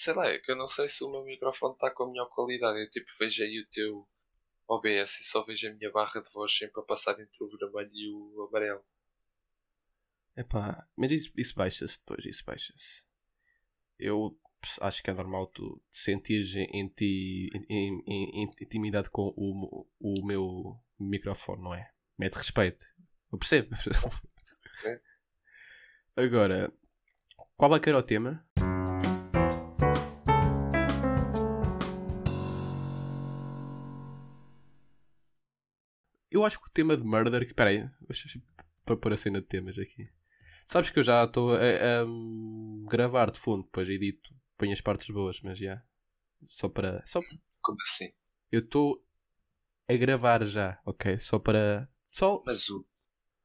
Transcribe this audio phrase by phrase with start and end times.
[0.00, 2.26] sei lá, é que eu não sei se o meu microfone está com a melhor
[2.26, 2.80] qualidade.
[2.80, 4.08] Eu tipo vejo aí o teu
[4.66, 7.90] OBS e só vejo a minha barra de voz sempre a passar entre o vermelho
[7.92, 8.84] e o amarelo.
[10.36, 13.04] Epá, mas isso, isso baixa-se depois, isso baixa-se.
[13.98, 14.38] Eu
[14.80, 19.86] acho que é normal tu te sentires em, ti em, em, em, intimidade com o,
[19.98, 21.90] o meu microfone, não é?
[22.18, 22.86] Mete respeito.
[23.32, 23.74] Eu percebo.
[24.82, 24.98] É.
[26.16, 26.72] Agora,
[27.54, 28.42] qual é que era o tema?
[36.40, 37.42] Eu acho que o tema de Murder.
[37.42, 37.88] Espera aí,
[38.84, 40.10] para pôr a cena de temas aqui.
[40.66, 45.08] Sabes que eu já estou a, a, gravar de fundo, depois edito, ponho as partes
[45.10, 45.82] boas, mas já.
[46.46, 47.04] Só para.
[47.06, 47.20] Só...
[47.60, 48.10] Como assim?
[48.50, 49.04] Eu estou
[49.88, 51.18] a gravar já, ok?
[51.18, 51.88] Só para.
[52.06, 52.42] Só...
[52.46, 52.86] Mas o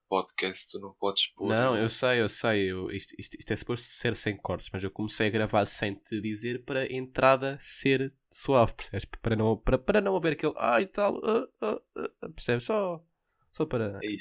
[0.08, 1.50] podcast tu não podes pôr.
[1.50, 2.72] Não, eu sei, eu sei.
[2.72, 5.96] Eu, isto, isto, isto é suposto ser sem cortes, mas eu comecei a gravar sem
[5.96, 9.06] te dizer para a entrada ser suave, percebes?
[9.22, 10.54] Para não, para, para não haver aquele.
[10.58, 11.16] Ah, e tal.
[11.16, 12.64] Uh, uh, uh, percebes?
[12.64, 13.04] Só,
[13.52, 14.00] só para.
[14.00, 14.20] Aí.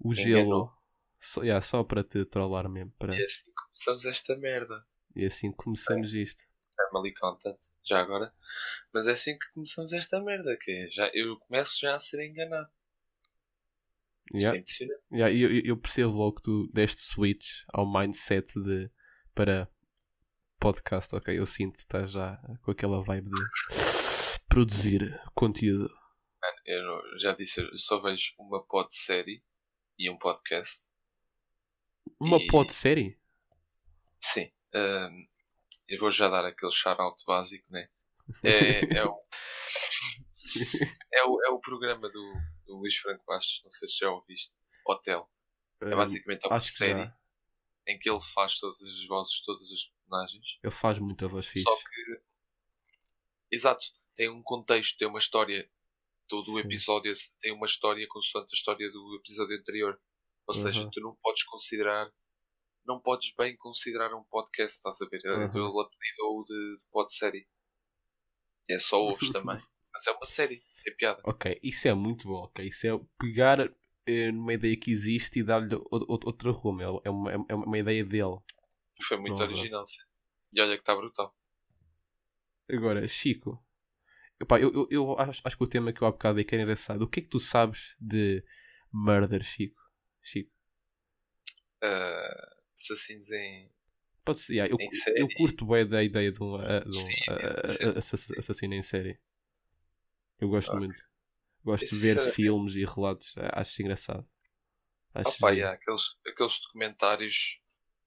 [0.00, 0.72] O gelo.
[1.20, 2.92] Só, yeah, só para te trollar mesmo.
[2.98, 3.16] Para...
[3.16, 4.86] E assim começamos esta merda.
[5.16, 6.18] E assim começamos é.
[6.18, 6.44] isto.
[6.92, 8.32] Family content, já agora.
[8.92, 10.56] Mas é assim que começamos esta merda.
[10.56, 12.70] Que é, já, eu começo já a ser enganado.
[14.34, 14.62] Yeah.
[15.10, 18.90] Yeah, eu, eu percebo logo que tu deste switch ao mindset de
[19.34, 19.68] para
[20.60, 21.38] podcast, ok?
[21.38, 23.40] Eu sinto que estás já com aquela vibe de
[24.48, 25.88] produzir conteúdo.
[26.66, 29.42] Eu já disse, eu só vejo uma pod série
[29.98, 30.88] e um podcast
[32.20, 32.46] uma e...
[32.46, 33.18] pod-série?
[34.20, 34.50] Sim.
[34.74, 35.26] Um,
[35.88, 37.88] eu vou já dar aquele shout-out básico, né?
[38.44, 39.18] É, é, o,
[41.12, 42.34] é, o, é o programa do,
[42.66, 44.52] do Luís Franco Bastos, não sei se já ouviste.
[44.86, 45.28] Hotel.
[45.80, 47.12] É basicamente uma série
[47.86, 50.58] em que ele faz todas as vozes, todas as personagens.
[50.62, 51.62] Ele faz muita voz fixe.
[51.62, 52.20] Só que.
[53.50, 53.86] Exato.
[54.14, 55.68] Tem um contexto, tem uma história.
[56.26, 59.98] Todo o episódio tem uma história consoante a história do episódio anterior.
[60.46, 60.62] Ou uhum.
[60.62, 62.12] seja, tu não podes considerar,
[62.84, 65.24] não podes bem considerar um podcast, estás a ver?
[65.24, 65.50] É uhum.
[65.50, 67.48] Do apelido ou de, de pod série.
[68.68, 69.58] É só ouves também.
[69.98, 71.20] Mas é uma série, é piada.
[71.24, 72.64] Ok, isso é muito bom, ok?
[72.64, 73.68] Isso é pegar
[74.06, 76.80] eh, numa ideia que existe e dar-lhe outro rumo.
[76.80, 78.38] É, é uma, é uma ideia dele.
[79.02, 80.00] Foi muito não, original, sim.
[80.52, 81.36] E olha que está brutal.
[82.70, 83.60] Agora, Chico.
[84.40, 86.54] Epá, eu, eu, eu acho, acho, que o tema que eu há bocado é que
[86.54, 87.02] é engraçado.
[87.02, 88.44] O que é que tu sabes de
[88.92, 89.82] Murder, Chico?
[90.22, 90.52] Chico?
[91.82, 93.68] Uh, assassinos em.
[94.24, 94.78] Pode ser, yeah, eu,
[95.16, 99.18] eu curto bem da ideia de um, uh, de um Sim, uh, assassino em série.
[100.40, 100.80] Eu gosto okay.
[100.80, 101.08] muito.
[101.64, 102.30] Gosto Isso de ver é...
[102.30, 103.34] filmes e relatos.
[103.52, 104.28] Acho engraçado.
[105.14, 107.60] Acho Opa, yeah, aqueles, aqueles documentários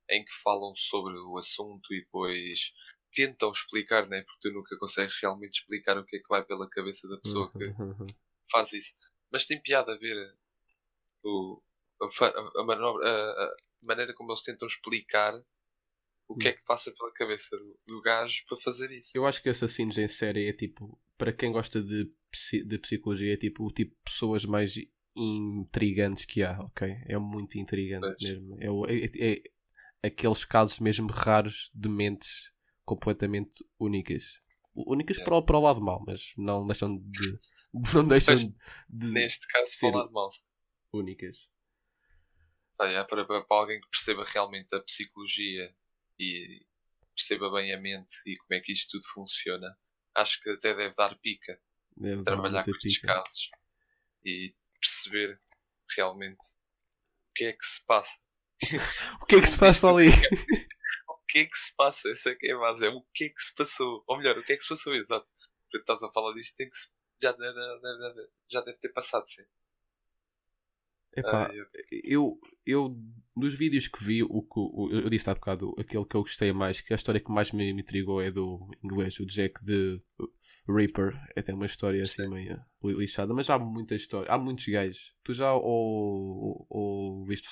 [0.09, 2.73] em que falam sobre o assunto e depois
[3.11, 4.21] tentam explicar, né?
[4.21, 7.51] porque tu nunca consegues realmente explicar o que é que vai pela cabeça da pessoa
[7.51, 8.07] que uhum.
[8.49, 8.93] faz isso.
[9.31, 10.35] Mas tem piada a ver
[11.23, 11.61] o,
[12.01, 15.33] a, manobra, a, a, maneira como eles tentam explicar
[16.27, 19.17] o que é que passa pela cabeça do, do gajo para fazer isso.
[19.17, 22.09] Eu acho que assassinos em série é tipo, para quem gosta de,
[22.65, 24.75] de psicologia, é tipo o tipo de pessoas mais
[25.15, 26.87] intrigantes que há, ok?
[27.05, 28.29] É muito intrigante pois.
[28.29, 28.57] mesmo.
[28.87, 32.51] É, é, é, aqueles casos mesmo raros de mentes
[32.85, 34.41] completamente únicas.
[34.73, 35.23] Únicas é.
[35.23, 37.39] para, o, para o lado mau, mas não deixam de.
[37.93, 39.07] Não deixam de.
[39.13, 40.27] Neste caso, para o lado mau.
[40.91, 41.49] Únicas
[42.85, 45.73] é, para, para, alguém que perceba realmente a psicologia
[46.19, 46.65] e
[47.15, 49.77] perceba bem a mente e como é que isto tudo funciona,
[50.15, 51.59] acho que até deve dar pica
[52.23, 53.07] trabalhar com estes pica.
[53.13, 53.49] casos
[54.25, 55.41] e perceber
[55.95, 56.45] realmente
[57.29, 58.19] o que é que se passa.
[59.21, 60.09] o que é que se passa ali?
[61.07, 62.09] o que é que se passa?
[62.09, 62.85] Essa é que é a base.
[62.85, 64.03] É o que é que se passou.
[64.07, 65.29] Ou melhor, o que é que se passou, exato.
[65.63, 66.89] Porque estás a falar disto, tem que se...
[67.21, 69.43] já, deve, já deve ter passado, sim.
[71.15, 71.51] Epá,
[72.03, 72.97] eu, eu,
[73.35, 76.79] nos vídeos que vi, o que eu disse há bocado, aquele que eu gostei mais,
[76.79, 80.01] que a história que mais me, me intrigou é do inglês, o Jack de
[80.67, 81.13] Reaper.
[81.35, 85.13] É até uma história assim meio lixada, mas há muita história, há muitos gajos.
[85.23, 87.47] Tu já ou, ou, ou viste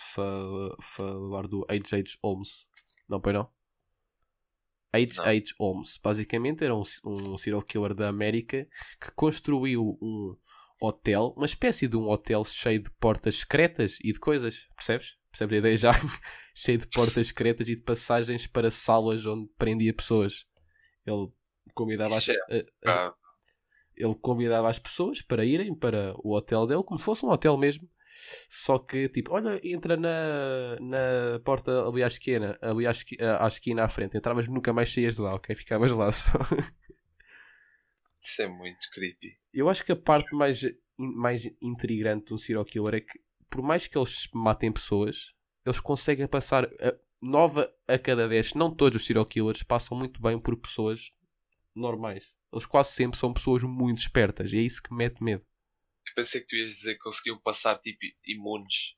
[0.82, 2.18] falar do H.H.
[2.24, 2.68] Holmes?
[3.08, 3.50] Não, pois não?
[4.94, 5.54] H.H.
[5.60, 8.68] Holmes, basicamente era um, um serial killer da América
[9.00, 10.36] que construiu um
[10.80, 15.18] hotel, uma espécie de um hotel cheio de portas secretas e de coisas, percebes?
[15.31, 15.92] Percebes a ideia já?
[16.56, 20.46] cheio de portas secretas e de passagens para salas onde prendia pessoas.
[21.06, 21.28] Ele
[21.74, 23.14] convidava as, é a, a,
[23.96, 27.58] ele convidava as pessoas para irem para o hotel dele, como se fosse um hotel
[27.58, 27.88] mesmo,
[28.50, 33.48] Só que, tipo, olha, entra na, na porta ali à esquina, ali à, esqui, à
[33.48, 34.18] esquina à frente.
[34.18, 35.56] Entravas nunca mais saías de lá, ok?
[35.56, 36.40] Ficavas lá só.
[38.19, 39.38] Isso é muito creepy.
[39.54, 40.62] Eu acho que a parte mais,
[40.98, 43.19] mais intrigante de um serial killer é que,
[43.50, 45.33] por mais que eles matem pessoas,
[45.66, 48.54] eles conseguem passar a, nova a cada 10.
[48.54, 51.12] Não todos os serial killers passam muito bem por pessoas
[51.75, 52.33] normais.
[52.51, 54.51] Eles quase sempre são pessoas muito espertas.
[54.51, 55.45] E é isso que mete medo.
[56.07, 58.95] Eu pensei que tu ias dizer que conseguiam passar tipo imunes.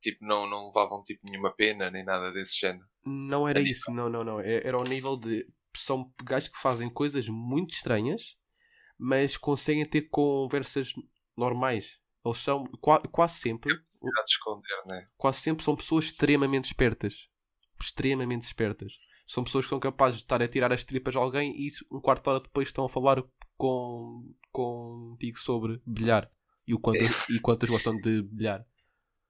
[0.00, 2.86] Tipo, não, não levavam tipo nenhuma pena nem nada desse género.
[3.04, 4.40] Não era isso, não, não, não.
[4.40, 5.46] Era ao nível de.
[5.80, 8.36] São gajos que fazem coisas muito estranhas,
[8.98, 10.92] mas conseguem ter conversas
[11.36, 11.98] normais.
[12.24, 12.64] Eles são
[13.10, 13.74] quase sempre.
[13.74, 15.08] de esconder, né?
[15.16, 17.28] Quase sempre são pessoas extremamente espertas.
[17.80, 18.88] Extremamente espertas.
[19.26, 22.00] São pessoas que são capazes de estar a tirar as tripas a alguém e um
[22.00, 23.22] quarto de hora depois estão a falar
[23.56, 26.28] com, contigo sobre bilhar
[26.66, 27.08] e o quanto, é.
[27.30, 28.66] e quantas gostam de bilhar.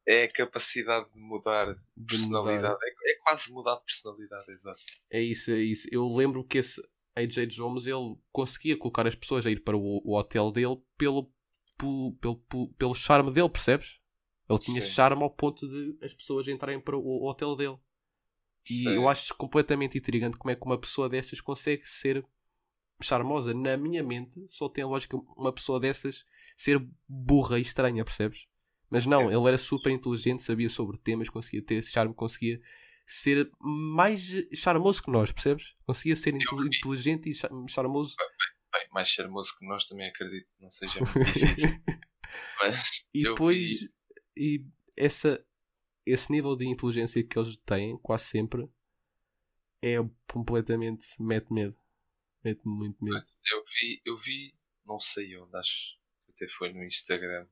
[0.09, 2.63] É a capacidade de mudar de personalidade.
[2.63, 2.79] Mudar.
[2.83, 4.81] É, é, quase mudar de personalidade, exato.
[5.11, 5.87] É isso, é isso.
[5.93, 6.81] Eu lembro que esse
[7.15, 11.31] AJ Jones ele conseguia colocar as pessoas a ir para o, o hotel dele pelo
[11.77, 14.01] pelo, pelo, pelo charme dele, percebes?
[14.49, 14.89] Ele tinha Sim.
[14.89, 17.79] charme ao ponto de as pessoas entrarem para o hotel dele.
[18.69, 18.89] E Sim.
[18.89, 22.25] eu acho completamente intrigante como é que uma pessoa dessas consegue ser
[23.01, 23.55] charmosa.
[23.55, 26.25] Na minha mente, só tem a lógica uma pessoa dessas
[26.57, 28.48] ser burra e estranha, percebes?
[28.91, 29.35] Mas não, é.
[29.35, 32.61] ele era super inteligente, sabia sobre temas, conseguia ter esse charme, conseguia
[33.07, 35.75] ser mais charmoso que nós, percebes?
[35.87, 38.17] Conseguia ser inteligente e charmoso
[38.73, 41.71] Bem, mais charmoso que nós também acredito não seja muito difícil.
[42.61, 43.91] Mas e depois, vi...
[44.37, 45.43] e essa,
[46.05, 48.69] esse nível de inteligência que eles têm, quase sempre,
[49.83, 49.97] é
[50.31, 51.07] completamente.
[51.19, 51.77] mete medo.
[52.45, 53.25] Mete muito medo.
[53.51, 55.97] Eu vi, eu vi, não sei onde, acho
[56.27, 57.47] que até foi no Instagram,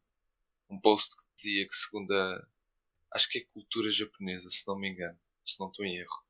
[0.69, 2.47] um post que dizia que, segundo a.
[3.13, 6.25] acho que é cultura japonesa, se não me engano, se não estou em erro,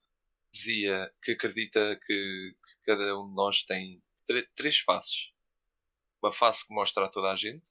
[0.53, 4.03] dizia que acredita que, que cada um de nós tem
[4.55, 5.33] três faces.
[6.23, 7.65] Uma face que mostra a toda a gente,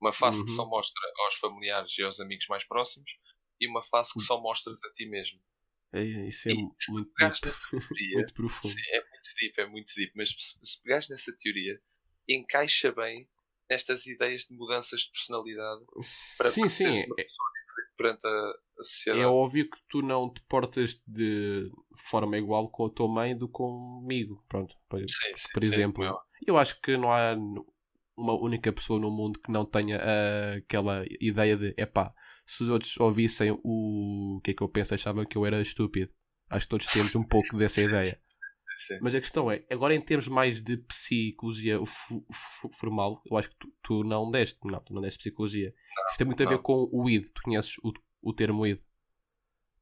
[0.00, 0.44] uma face uhum.
[0.44, 3.16] que só mostra aos familiares e aos amigos mais próximos,
[3.60, 4.24] e uma face que hum.
[4.24, 5.40] só mostras a ti mesmo.
[5.92, 6.76] É, isso é e muito.
[6.88, 8.72] Teoria, muito profundo.
[8.72, 10.12] Sim, é muito deep, é muito deep.
[10.14, 11.80] Mas se, se pegares nessa teoria,
[12.28, 13.28] encaixa bem
[13.70, 15.84] nestas ideias de mudanças de personalidade
[16.36, 16.86] para sim, sim.
[16.86, 17.48] uma é pessoa
[17.96, 19.24] perante a, a, sociedade.
[19.24, 23.48] É óbvio que tu não te portas de forma igual com a tua mãe do
[23.48, 24.44] que comigo.
[24.48, 26.04] Pronto, por, sim, sim, por exemplo.
[26.04, 27.34] Sim, eu acho que não há
[28.16, 32.12] uma única pessoa no mundo que não tenha uh, aquela ideia de epá,
[32.46, 35.60] se os outros ouvissem o, o que é que eu penso, achavam que eu era
[35.60, 36.10] estúpido.
[36.48, 38.18] Acho que todos temos um pouco dessa ideia.
[38.78, 38.98] Sim.
[39.02, 41.80] Mas a questão é, agora em termos mais de psicologia
[42.78, 45.74] formal, eu acho que tu, tu, não deste, não, tu não deste psicologia.
[45.96, 46.46] Não, Isto tem muito não.
[46.46, 47.92] a ver com o id, tu conheces o,
[48.22, 48.80] o termo id.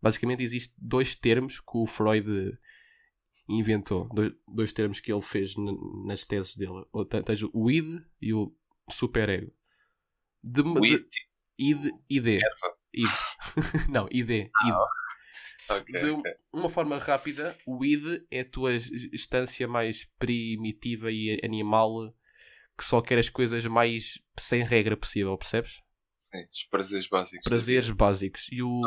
[0.00, 2.58] Basicamente existem dois termos que o Freud
[3.46, 5.54] inventou, dois, dois termos que ele fez
[6.06, 6.86] nas teses dele.
[7.22, 8.56] Tens o id e o
[8.90, 9.52] superego.
[10.42, 11.06] De, o id,
[11.58, 12.26] id, id,
[12.94, 13.08] id.
[13.90, 14.50] não, id, id.
[15.68, 16.34] Okay, de okay.
[16.52, 22.14] uma forma rápida, o id é a tua instância mais primitiva e animal
[22.76, 25.82] que só quer as coisas mais sem regra possível, percebes?
[26.18, 27.44] Sim, os prazeres básicos.
[27.44, 28.48] Prazeres básicos.
[28.50, 28.80] E o,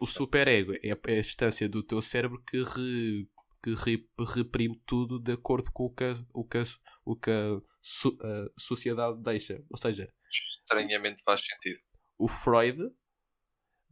[0.00, 3.28] o superego é a instância do teu cérebro que, re,
[3.62, 6.62] que re, reprime tudo de acordo com o que, o que,
[7.04, 9.62] o que a, so, a sociedade deixa.
[9.70, 10.12] Ou seja,
[10.60, 11.80] estranhamente faz sentido.
[12.18, 12.90] O Freud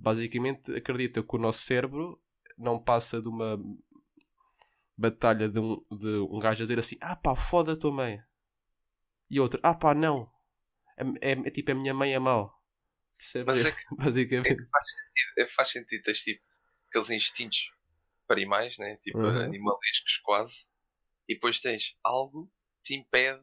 [0.03, 2.21] basicamente acredita que o nosso cérebro
[2.59, 3.57] não passa de uma
[4.97, 8.21] batalha de um, de um gajo a dizer assim: ah pá, foda a tua mãe.
[9.31, 10.31] E outro: ah pá, não.
[10.97, 12.61] É, é, é tipo, a minha mãe é mau.
[13.47, 14.51] Mas é que, basicamente.
[14.51, 16.03] É faz, sentido, é, faz sentido.
[16.03, 16.45] Tens tipo
[16.89, 17.73] aqueles instintos
[18.27, 18.97] parimais, né?
[18.97, 19.41] tipo uhum.
[19.41, 20.67] animalescos quase.
[21.29, 23.43] E depois tens algo que te impede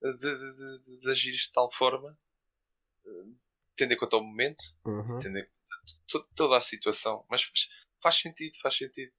[0.00, 2.16] de, de, de, de agir de tal forma
[3.76, 5.18] tendo em conta o momento, uhum.
[5.18, 7.68] tendo em conta toda a situação, mas faz,
[8.00, 9.12] faz, sentido, faz sentido.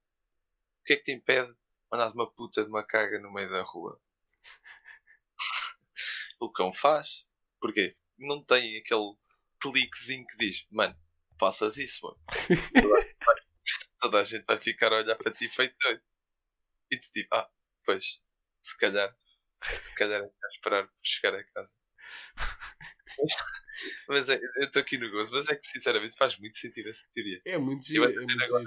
[0.81, 1.57] O que é que te impede de
[1.91, 3.99] mandar uma puta de uma caga no meio da rua?
[6.39, 7.25] o cão faz.
[7.59, 7.95] Porquê?
[8.17, 9.15] Não tem aquele
[9.59, 10.95] cliquezinho que diz, mano,
[11.39, 12.19] faças isso, mano.
[14.05, 16.01] toda, a gente vai ficar a olhar para ti feito doido.
[16.91, 17.49] E tu tipo, ah,
[17.83, 18.21] pois,
[18.61, 19.15] se calhar,
[19.79, 21.75] se calhar é esperar chegar a casa.
[24.07, 27.05] mas é, eu estou aqui no gozo, mas é que sinceramente faz muito sentido essa
[27.13, 27.41] teoria.
[27.45, 28.03] É muito giro.
[28.05, 28.65] Eu ando é agora,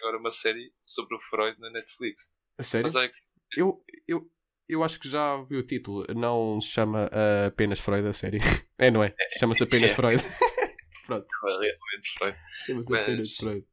[0.00, 2.30] agora uma série sobre o Freud na Netflix.
[2.58, 2.84] A sério?
[2.84, 3.14] Mas é que,
[3.56, 4.30] eu, eu,
[4.68, 6.04] eu acho que já vi o título.
[6.14, 8.38] Não se chama uh, apenas Freud a série.
[8.80, 9.12] É, não é?
[9.40, 9.94] Chama-se apenas É.
[9.96, 10.22] Freud.
[11.06, 11.26] Pronto.
[11.42, 12.38] Realmente Freud.
[12.64, 13.66] Chama-se Mas- apenas Freud.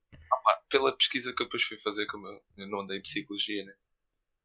[0.67, 3.73] Pela pesquisa que eu depois fui fazer, como eu, eu não andei em psicologia, né?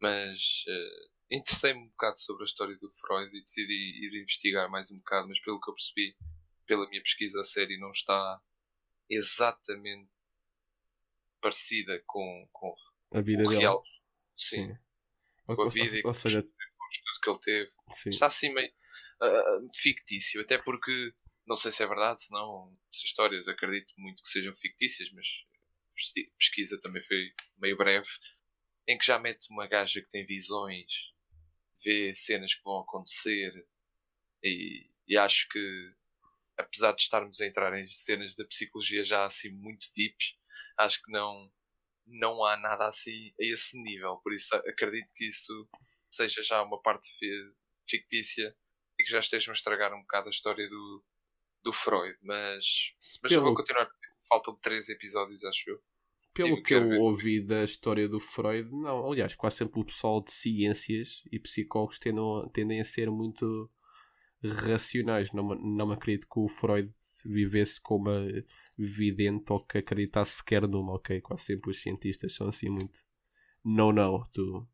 [0.03, 4.91] Mas eh, interessei-me um bocado sobre a história do Freud e decidi ir investigar mais
[4.91, 6.17] um bocado, mas pelo que eu percebi,
[6.67, 8.41] pela minha pesquisa a série, não está
[9.09, 10.11] exatamente
[11.41, 12.75] parecida com, com
[13.13, 13.61] A vida o dele.
[13.61, 13.83] real.
[14.37, 14.79] Sim, Sim.
[15.47, 17.71] com Ou, a vida e ou com seja, o estudo que ele teve.
[17.93, 18.09] sim.
[18.11, 18.73] Está assim meio
[19.21, 21.13] ah, fictício, até porque
[21.47, 25.27] não sei se é verdade, senão essas histórias acredito muito que sejam fictícias, mas
[26.19, 28.09] a pesquisa também foi meio breve,
[28.89, 31.13] em que já mete uma gaja que tem visões,
[31.85, 33.53] vê cenas que vão acontecer
[34.45, 35.95] e, e acho que
[36.59, 40.37] apesar de estarmos a entrar em cenas da psicologia já assim muito deeps,
[40.79, 41.51] acho que não
[42.07, 45.69] não há nada assim a esse nível, por isso acredito que isso
[46.11, 47.55] seja já uma parte fi-
[47.89, 48.57] fictícia
[48.99, 51.05] e que já estejam a estragar um bocado a história do,
[51.65, 53.89] do Freud, mas, mas eu vou continuar.
[54.29, 55.83] Faltam três episódios, acho eu.
[56.33, 56.99] Pelo eu que eu ver.
[56.99, 59.11] ouvi da história do Freud, não.
[59.11, 62.23] Aliás, quase sempre o pessoal de ciências e psicólogos tendem,
[62.53, 63.71] tendem a ser muito
[64.43, 65.33] racionais.
[65.33, 66.93] Não, não acredito que o Freud
[67.25, 68.11] vivesse como
[68.79, 71.21] vidente ou que acreditasse sequer numa, ok?
[71.21, 73.01] Quase sempre os cientistas são assim muito
[73.65, 74.67] não, não, tu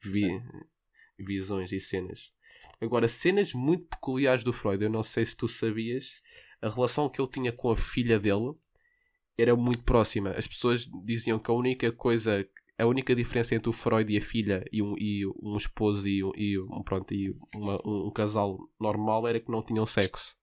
[0.00, 0.40] vi,
[1.18, 2.32] visões e cenas.
[2.80, 6.16] Agora, cenas muito peculiares do Freud, eu não sei se tu sabias,
[6.62, 8.54] a relação que ele tinha com a filha dele
[9.38, 10.30] era muito próxima.
[10.32, 12.46] As pessoas diziam que a única coisa,
[12.78, 16.24] a única diferença entre o Freud e a filha e um, e um esposo e,
[16.24, 20.36] um, e um, pronto, e uma- um, um casal normal era que não tinham sexo.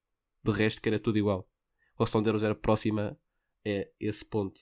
[0.43, 1.47] De resto, que era tudo igual.
[1.95, 3.19] A relação deles era próxima
[3.65, 4.61] a esse ponto.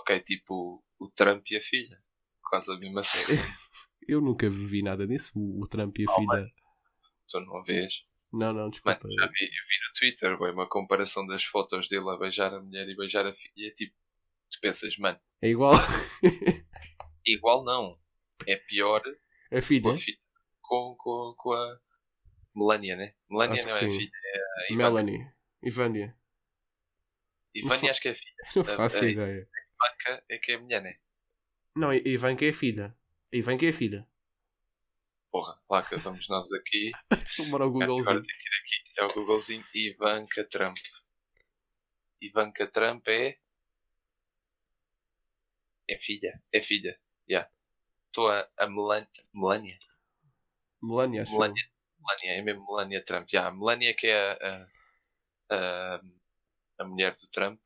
[0.00, 1.98] Ok, tipo o Trump e a filha.
[2.42, 3.40] Quase a mesma cena.
[4.06, 5.32] Eu nunca vi nada disso.
[5.34, 6.46] O, o Trump e a Oh, filha.
[7.26, 8.04] tu não vês?
[8.36, 9.00] Não, não, Mano, desculpa.
[9.08, 12.88] já vi, vi no Twitter bem, uma comparação das fotos dele a beijar a mulher
[12.88, 13.52] e beijar a filha.
[13.56, 13.94] E é tipo,
[14.50, 15.72] tu pensas, mano, É igual.
[17.26, 17.98] igual não.
[18.46, 19.02] É pior
[19.50, 19.92] a com filha?
[19.92, 20.18] a filha.
[20.60, 21.80] Com, com, com a
[22.54, 23.14] Melania, né?
[23.30, 23.92] Melania Acho não é a sim.
[23.92, 24.76] filha, é a Ivânia.
[24.90, 25.32] Melanie.
[25.62, 26.16] Ivânia.
[27.54, 28.34] Ivânia acho que é a filha.
[28.56, 29.48] Não A- faço a- ideia.
[29.48, 30.96] Ivanka é que é a mulher, né?
[31.76, 32.96] Não, Ivanka é a filha.
[33.32, 34.06] Ivanka é a filha.
[35.34, 36.92] Porra, lá que vamos nós aqui.
[37.40, 38.22] Ao Agora Googlezinho.
[38.22, 39.00] tem que ir aqui.
[39.00, 40.76] É o Googlezinho Ivanka Trump.
[42.20, 43.36] Ivanka Trump é.
[45.90, 46.40] É filha.
[46.52, 46.96] É filha.
[47.28, 47.50] Já.
[48.06, 49.08] Estou a, a Melania.
[49.34, 49.76] Melania?
[50.80, 51.32] Melania, acho.
[51.32, 51.64] Melania.
[51.98, 53.28] Melania, é mesmo Melania Trump.
[53.28, 54.68] Já, a Melania que é a,
[55.50, 55.56] a,
[55.96, 56.00] a,
[56.78, 57.60] a mulher do Trump.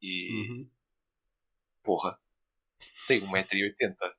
[0.00, 0.32] E.
[0.32, 0.70] Uhum.
[1.82, 2.18] Porra.
[3.06, 4.14] Tem 1,80m.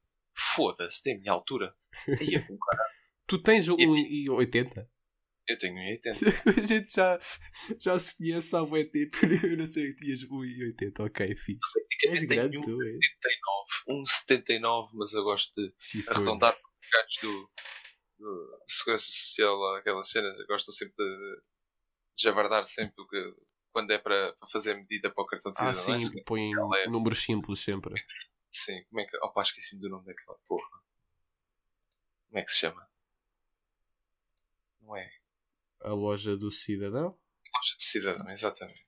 [0.56, 1.76] Foda-se, tem a minha altura.
[2.22, 2.42] E eu,
[3.28, 4.88] Tu tens E- 1,80m?
[5.48, 6.04] eu tenho 1,80m.
[6.64, 7.20] a gente já,
[7.80, 9.18] já se conhece há muito tempo.
[9.46, 11.06] Eu não sei que tinhas 1,80m.
[11.06, 11.80] Ok, fixe.
[12.08, 12.96] És grande, tenho tu, és.
[13.88, 14.04] 1,79m,
[14.60, 16.18] 1,79m, mas eu gosto de Chifrudo.
[16.20, 17.50] arredondar os gajos do,
[18.20, 21.36] do Segurança Social, aquelas cenas, eu gosto sempre de,
[22.18, 23.34] de javardar sempre que,
[23.72, 25.96] quando é para, para fazer medida para o cartão de Ah, cidadão.
[25.96, 26.00] é?
[26.00, 27.94] sim, Segurança põe Social é- números simples sempre.
[28.54, 29.18] Sim, como é que.
[29.18, 30.82] Opa, esqueci-me do nome daquela porra.
[32.28, 32.88] Como é que se chama?
[34.82, 35.12] Não é?
[35.82, 37.18] A loja do cidadão?
[37.56, 38.86] Loja de cidadão, exatamente.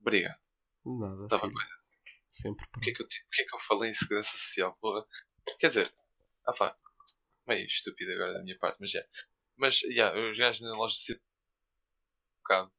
[0.00, 0.40] Obrigado.
[0.84, 1.24] Nada.
[1.24, 1.54] Estava filho.
[1.54, 1.66] bem.
[2.30, 3.08] Sempre O que, é pronto.
[3.08, 5.04] que eu, é que eu falei em segurança social, porra?
[5.58, 5.92] Quer dizer,
[6.46, 6.76] ah pá,
[7.46, 9.04] meio estúpido agora da minha parte, mas já.
[9.56, 11.26] Mas, já, os gajos na loja de cidadão,
[12.36, 12.72] um bocado,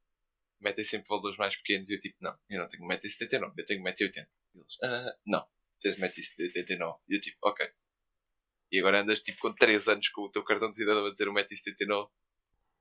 [0.62, 3.84] metem sempre valores mais pequenos e eu tipo, não, eu não tenho 1,79m, eu tenho
[3.84, 4.28] 1,80m.
[4.56, 5.48] E Eles, ah, não,
[5.80, 7.00] tens 1,79m.
[7.08, 7.68] E eu tipo, ok.
[8.72, 11.28] E agora andas tipo com 3 anos com o teu cartão de cidadão a dizer
[11.28, 12.10] 1,79m.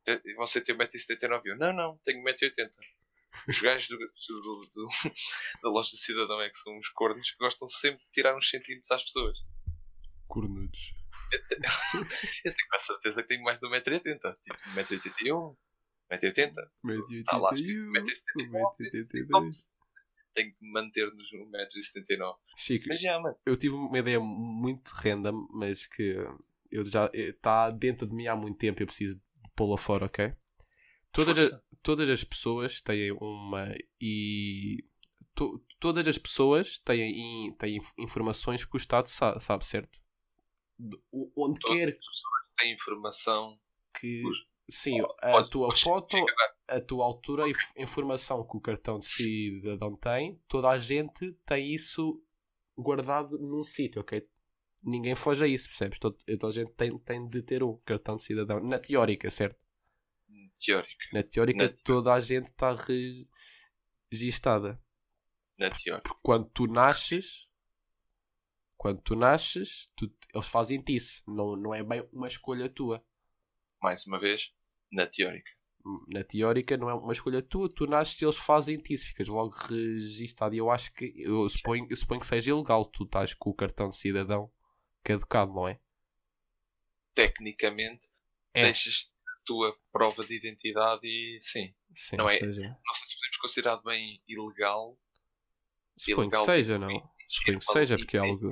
[0.05, 1.43] Te- e Você tem 1,79m?
[1.47, 2.71] Eu, não, não, tenho 1,80m.
[3.47, 4.89] Os gajos do, do- do-
[5.63, 8.49] da loja de cidadão é que são uns cornos que gostam sempre de tirar uns
[8.49, 9.39] centímetros às pessoas.
[10.27, 10.95] Cornudos.
[11.33, 11.41] Eu
[12.45, 14.35] eu tenho quase certeza que tenho mais de 1,80m.
[14.43, 15.57] Tipo, 1,81m,
[16.11, 16.55] 1,80m.
[17.29, 18.51] Ah, lá, 1,81m.
[18.51, 19.71] 1,82m.
[20.39, 22.37] Tenho que me manter nos 1,79m.
[22.57, 23.37] Chico, Mas já, mano.
[23.45, 26.15] eu tive uma ideia muito random, mas que
[26.71, 28.81] eu já está dentro de mim há muito tempo.
[28.81, 29.21] Eu preciso
[29.57, 30.33] pô-la fora, ok?
[31.11, 34.85] Todas, a- todas as pessoas têm uma e
[35.35, 39.99] to- todas as pessoas têm, têm inf- informações que o Estado sa- sabe, certo?
[40.79, 41.01] De-
[41.37, 43.59] Onde Todas quer as pessoas têm informação.
[43.99, 46.17] que Os- sim, a tua foto,
[46.69, 51.33] a- tua altura, a inf- informação que o cartão de cidadão tem, toda a gente
[51.47, 52.23] tem isso
[52.77, 54.27] guardado num sítio, ok?
[54.81, 55.99] ninguém foge a isso, percebes?
[55.99, 58.61] Toda a gente tem, tem de ter um cartão de cidadão.
[58.61, 59.67] Na teórica, certo?
[60.65, 61.05] Teórica.
[61.13, 62.75] Na teórica, Na toda a gente está
[64.11, 64.81] registada.
[65.59, 66.09] Na teórica.
[66.09, 67.49] Porque quando tu nasces,
[68.77, 71.23] quando tu nasces, tu- eles fazem-te isso.
[71.27, 73.05] Não, não é bem uma escolha tua.
[73.83, 74.55] Mais uma vez,
[74.93, 75.51] na teórica.
[76.09, 77.69] Na teórica, não é uma escolha tua.
[77.73, 79.07] Tu nasces e eles fazem-te isso.
[79.07, 80.55] Ficas logo registado.
[80.55, 82.85] E eu acho que, eu suponho, eu suponho que seja ilegal.
[82.85, 84.51] Tu estás com o cartão de cidadão
[85.03, 85.81] caducado, não é?
[87.15, 88.07] Tecnicamente,
[88.55, 88.65] É.
[88.65, 91.75] deixas a tua prova de identidade e sim.
[91.95, 94.99] Sim, Não é- seja, Não sei se podemos considerar bem ilegal.
[95.97, 97.11] suponho que ilegal seja, não?
[97.29, 98.51] Suponho que seja, porque é algo.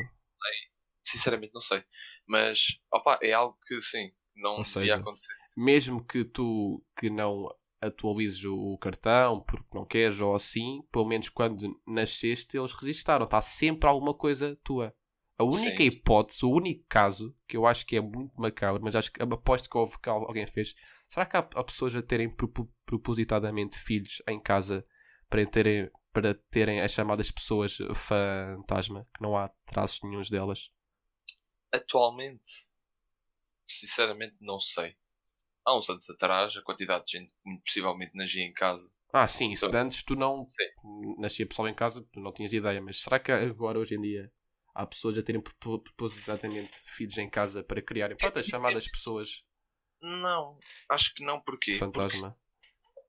[1.03, 1.85] Sinceramente, não sei.
[2.27, 5.35] Mas, opa, é algo que sim, não Ou devia seja, acontecer.
[5.57, 7.49] Mesmo que tu que não
[7.81, 13.25] atualizes o, o cartão porque não queres ou assim, pelo menos quando nasceste eles registaram.
[13.25, 14.95] Está sempre alguma coisa tua.
[15.39, 15.89] A única Sim.
[15.89, 19.69] hipótese, o único caso que eu acho que é muito macabro, mas acho que aposto
[19.69, 20.75] que houve que alguém fez.
[21.07, 24.87] Será que há, há pessoas a terem propo- propositadamente filhos em casa
[25.29, 30.71] para terem, para terem as chamadas pessoas fantasma, que não há traços nenhuns delas?
[31.71, 32.67] Atualmente,
[33.65, 34.97] sinceramente, não sei.
[35.67, 38.91] Há uns anos atrás, a quantidade de gente que possivelmente nascia em casa.
[39.13, 40.69] Ah, sim, isso Então, de antes tu não Sim.
[41.19, 44.33] nascia pessoal em casa, tu não tinhas ideia, mas será que agora, hoje em dia,
[44.75, 49.43] há pessoas a terem propo- propositadamente filhos em casa para criarem pronto, as chamadas pessoas
[50.01, 50.59] Não,
[50.91, 51.39] acho que não.
[51.41, 51.87] Porquê?
[51.93, 52.37] Porque fantasma?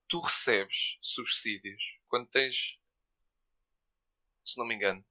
[0.10, 2.78] tu recebes subsídios quando tens.
[4.44, 5.06] Se não me engano,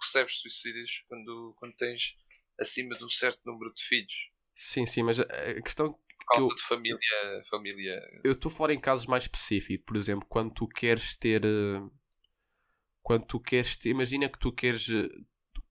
[0.00, 2.18] recebes subsídios quando, quando tens
[2.60, 4.30] acima de um certo número de filhos.
[4.54, 5.26] Sim, sim, mas a
[5.62, 5.90] questão
[6.32, 6.98] que eu, de família.
[7.50, 11.44] família eu estou fora em casos mais específicos, por exemplo, quando tu queres ter.
[11.44, 11.80] eh,
[13.02, 13.90] Quando tu queres ter.
[13.90, 15.08] Imagina que tu queres eh,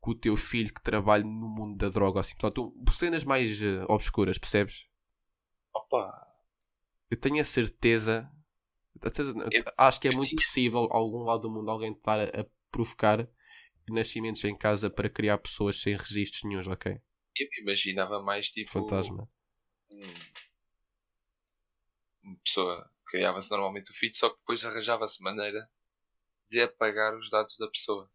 [0.03, 3.83] que o teu filho que trabalhe no mundo da droga, assim, portanto, cenas mais eh,
[3.87, 4.85] obscuras, percebes?
[5.73, 6.25] opa,
[7.11, 8.29] Eu tenho a certeza.
[9.51, 12.45] Eu- acho que é muito tinha- possível, algum lado do mundo, alguém estar a, a
[12.71, 13.27] provocar
[13.89, 16.99] nascimentos em casa para criar pessoas sem registros nenhums, ok?
[17.39, 18.71] eu imaginava mais tipo.
[18.71, 19.29] Fantasma.
[19.91, 20.46] um-
[22.27, 25.69] uma pessoa criava-se normalmente o filho, só que depois arranjava-se maneira
[26.49, 28.09] de apagar os dados da pessoa.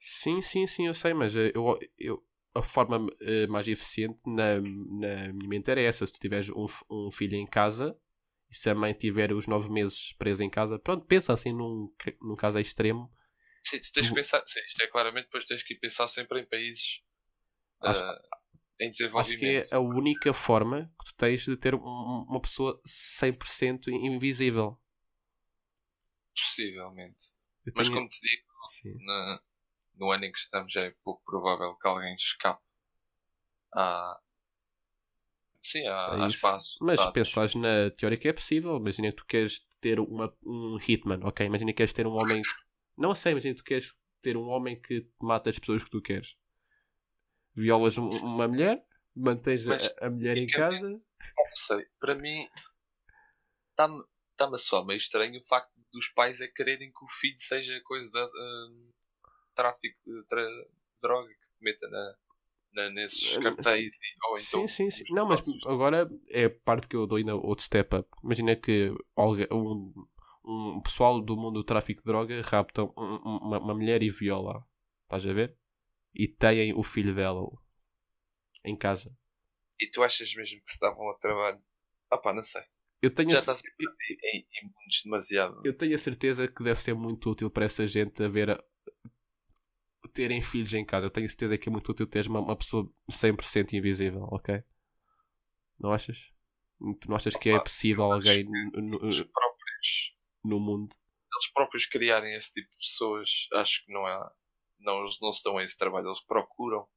[0.00, 2.22] Sim, sim, sim, eu sei, mas eh, eu, eu,
[2.54, 6.06] a forma eh, mais eficiente na, na minha mente era essa.
[6.06, 7.96] Se tu tiveres um, um filho em casa
[8.50, 11.90] e se a mãe tiver os nove meses presa em casa, pronto, pensa assim num,
[12.20, 13.10] num caso extremo.
[13.66, 16.46] Sim, tu tens que pensar, sim, isto é claramente, depois tens que pensar sempre em
[16.46, 17.02] países
[17.80, 18.20] Acho- ah,
[18.80, 19.72] em Acho que é desenvolvimento.
[19.72, 21.80] a única forma que tu tens de ter um-
[22.28, 24.78] uma pessoa 100% invisível.
[26.36, 27.26] Possivelmente.
[27.64, 29.40] Eu Mas tenho- como te digo, na-
[29.96, 32.62] no ano em que estamos é pouco provável que alguém escape
[33.74, 34.20] a.
[35.62, 36.36] Sim, a, É de
[36.82, 37.12] Mas dados.
[37.12, 41.46] pensares na teoria que é possível, imagina que tu queres ter uma, um hitman, ok?
[41.46, 42.42] Imagina que queres ter um homem.
[42.98, 46.02] Não sei, imagina que tu queres ter um homem que mata as pessoas que tu
[46.02, 46.36] queres.
[47.54, 50.88] Violas um- uma mulher, mantens a- Mas, a, mulher em casa.
[50.90, 52.48] Não sei, para mim
[53.70, 57.80] está-me a soar meio estranho o facto dos pais é quererem que o filho seja
[57.84, 58.90] coisa de hum,
[59.54, 60.66] tráfico de tra-
[61.00, 62.14] droga que te meta na,
[62.72, 65.14] na- nesses Hum, cartéis e, ou então sim, sim, sim.
[65.14, 68.08] Não, mas agora é a parte que eu dou ainda outro step up.
[68.22, 69.92] Imagina que alguém- um,
[70.44, 74.10] um pessoal do mundo do tráfico de droga rapta um- um- uma, uma mulher e
[74.10, 74.64] viola.
[75.04, 75.56] Estás a ver?
[76.14, 77.42] E têm o filho dela
[78.64, 79.14] em casa.
[79.80, 81.60] E tu achas mesmo que se davam ao trabalho?
[82.10, 82.62] Ah pá, não sei.
[83.02, 85.60] Eu tenho, Já a, estás em, em, em mundos demasiado.
[85.64, 88.64] eu tenho a certeza que deve ser muito útil para essa gente a ver a-
[90.12, 91.06] terem filhos em casa.
[91.06, 94.62] Eu tenho a certeza que é muito útil teres uma, uma pessoa 100% invisível, ok?
[95.78, 96.30] Não achas?
[97.00, 100.94] Tu não achas que é possível alguém no, no- Os próprios, no mundo?
[101.34, 104.32] eles próprios criarem esse tipo de pessoas, acho que não há.
[104.78, 106.88] Não, não se dão a esse trabalho, eles procuram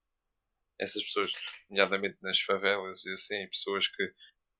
[0.79, 1.31] essas pessoas,
[1.69, 4.13] nomeadamente nas favelas e assim, pessoas que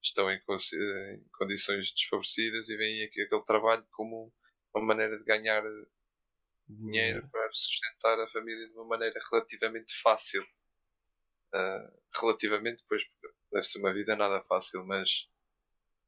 [0.03, 4.33] estão em, em condições desfavorecidas e veem aqui- aquele trabalho como
[4.73, 5.63] uma maneira de ganhar
[6.69, 10.45] dinheiro para sustentar a família de uma maneira relativamente fácil.
[11.53, 11.89] Ah,
[12.21, 13.03] relativamente, pois
[13.51, 15.27] deve ser uma vida nada fácil, mas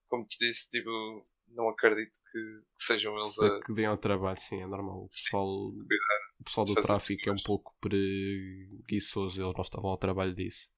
[0.09, 2.39] como te disse, tipo, não acredito que,
[2.77, 3.61] que sejam eles a.
[3.61, 5.03] que deem ao trabalho, sim, é normal.
[5.03, 5.71] O pessoal,
[6.39, 10.69] o pessoal do tráfico é um pouco preguiçoso, eles não estavam ao trabalho disso.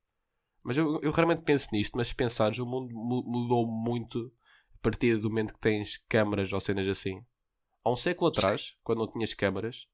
[0.64, 4.32] Mas eu, eu raramente penso nisto, mas se pensares, o mundo mu- mudou muito
[4.76, 7.24] a partir do momento que tens câmaras ou cenas assim.
[7.84, 8.38] Há um século Sim.
[8.38, 9.88] atrás, quando não tinhas câmaras,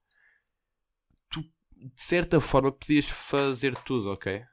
[1.30, 1.42] tu
[1.76, 4.44] de certa forma podias fazer tudo, ok?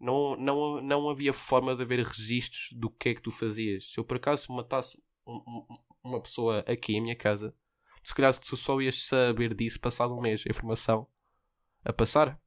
[0.00, 3.90] Não, não, não havia forma de haver registros do que é que tu fazias.
[3.92, 7.54] Se eu por acaso matasse um, um, uma pessoa aqui em minha casa,
[8.02, 11.06] se calhar tu só ias saber disso passado um mês, a informação
[11.84, 12.40] a passar.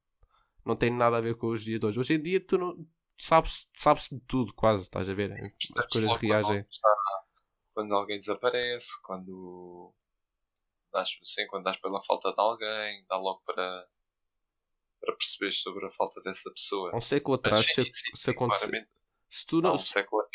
[0.66, 2.00] Não tem nada a ver com os dias de hoje.
[2.00, 2.88] Hoje em dia tu não
[3.18, 5.32] sabes, sabes de tudo, quase, estás a ver?
[5.32, 6.66] As coisas reagem.
[7.74, 9.94] Quando alguém desaparece, quando
[10.92, 13.88] dás, sim, quando dás pela falta de alguém, dá logo para,
[15.00, 16.92] para perceber sobre a falta dessa pessoa.
[16.94, 17.84] Um século atrás, se,
[18.16, 18.88] se acontecer.
[19.30, 19.78] Se tu não, um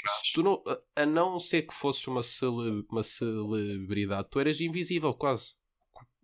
[0.07, 0.63] se tu não,
[0.95, 5.55] a não ser que fosses uma, cele, uma celebridade, tu eras invisível quase.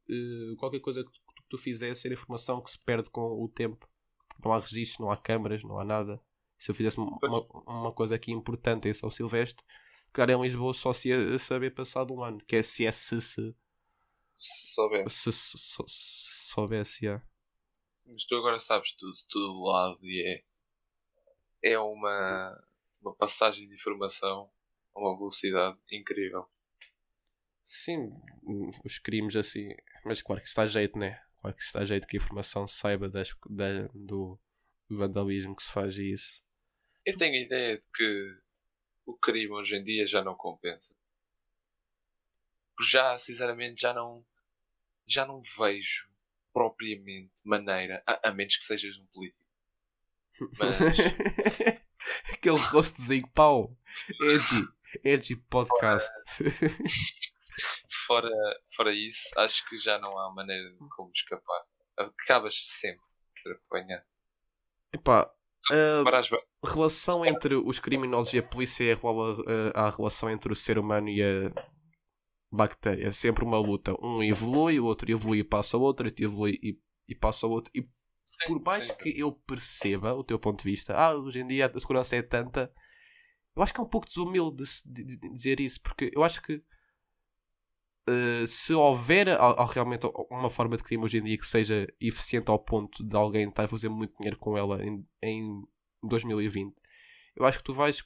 [0.09, 3.49] Uh, qualquer coisa que tu, que tu fizesse era informação que se perde com o
[3.49, 3.89] tempo.
[4.45, 6.21] Não há registros, não há câmaras, não há nada.
[6.59, 7.19] Se eu fizesse uma,
[7.67, 9.65] uma coisa aqui importante em São Silvestre,
[10.13, 12.39] cara em Lisboa só se ia saber passado um ano.
[12.47, 13.55] Que é se é se, se,
[14.37, 15.15] se soubesse.
[15.15, 17.25] Se, se, se soubesse, yeah.
[18.07, 20.53] Mas tu agora sabes tudo, tudo do lado e é
[21.63, 22.65] é uma,
[23.03, 24.51] uma passagem de informação
[24.95, 26.49] a uma velocidade incrível.
[27.65, 28.13] Sim,
[28.85, 29.71] os crimes assim.
[30.05, 31.23] Mas claro que se faz jeito, né?
[31.41, 34.39] Claro que se faz jeito que a informação saiba das, da, do
[34.89, 36.45] vandalismo que se faz isso.
[37.05, 38.39] Eu tenho a ideia de que
[39.07, 40.95] o crime hoje em dia já não compensa.
[42.81, 44.25] Já, sinceramente, já não,
[45.07, 46.11] já não vejo
[46.53, 49.43] propriamente maneira, a, a menos que sejas um político
[50.59, 50.77] mas...
[52.33, 53.77] Aquele rostozinho, pau.
[54.21, 54.69] Edgy.
[55.05, 56.11] Edgy podcast.
[58.07, 58.31] Fora,
[58.75, 61.63] fora isso, acho que já não há maneira de como escapar.
[61.97, 63.05] Acabas sempre
[63.43, 64.05] por apanhar.
[64.93, 65.31] Epá,
[65.71, 70.57] a relação entre os criminosos e a polícia é igual a, a, relação entre o
[70.57, 71.53] ser humano e a
[72.51, 73.07] bactéria.
[73.07, 73.95] É sempre uma luta.
[74.03, 77.53] Um evolui, o outro evolui e passa ao outro, outro evolui e, e passa ao
[77.53, 77.71] outro.
[77.75, 77.89] E
[78.33, 78.95] Sim, por mais sim.
[78.95, 82.23] que eu perceba o teu ponto de vista, ah, hoje em dia a segurança é
[82.23, 82.73] tanta,
[83.55, 86.41] eu acho que é um pouco desumilde de, de, de dizer isso, porque eu acho
[86.41, 86.55] que
[88.09, 89.27] uh, se houver
[89.75, 93.51] realmente uma forma de crime hoje em dia que seja eficiente ao ponto de alguém
[93.51, 95.63] estar a fazer muito dinheiro com ela em, em
[96.03, 96.75] 2020,
[97.37, 98.03] eu acho que tu vais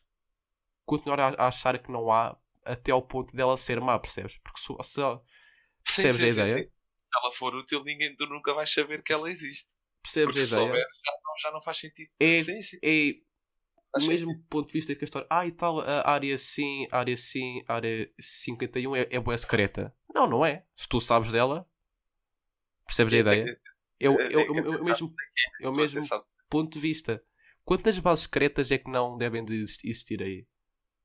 [0.84, 4.38] continuar a, a achar que não há até ao ponto dela ser má, percebes?
[4.38, 5.00] Porque se, se
[6.02, 6.64] percebes sim, a ideia.
[6.64, 9.75] Se ela for útil, ninguém tu nunca vais saber que ela existe.
[10.06, 10.66] Percebes a ideia?
[10.66, 12.10] Souber, já, não, já não faz sentido.
[12.20, 12.78] É, sim, sim.
[12.82, 13.14] é
[13.96, 14.46] o mesmo sentido.
[14.48, 15.26] ponto de vista que a história.
[15.28, 19.36] Ah, e tal, a área sim, a área sim, a área 51 é, é boa
[19.36, 19.94] secreta.
[20.14, 20.64] Não, não é.
[20.76, 21.68] Se tu sabes dela,
[22.86, 23.60] percebes a ideia?
[23.98, 25.14] Eu, eu, eu, eu, mesmo,
[25.60, 26.00] é o mesmo
[26.48, 27.22] ponto de vista.
[27.64, 30.46] Quantas bases secretas é que não devem de existir aí?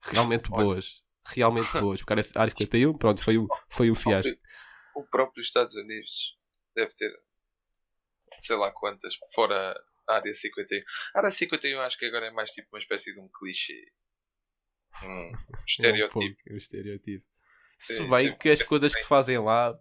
[0.04, 1.04] Realmente boas.
[1.26, 2.02] Realmente boas.
[2.02, 4.38] O cara é área 51, pronto, foi um, foi um fiasco.
[4.96, 6.38] O próprio Estados Unidos
[6.76, 7.12] deve ter
[8.42, 9.74] sei lá quantas, fora
[10.08, 10.82] a área 51.
[11.16, 13.92] A área 51 acho que agora é mais tipo uma espécie de um clichê.
[15.04, 15.32] Um
[15.66, 16.20] estereotipo.
[16.50, 17.26] um, um estereotipo.
[17.78, 19.78] Sim, se bem que as coisas que se fazem lá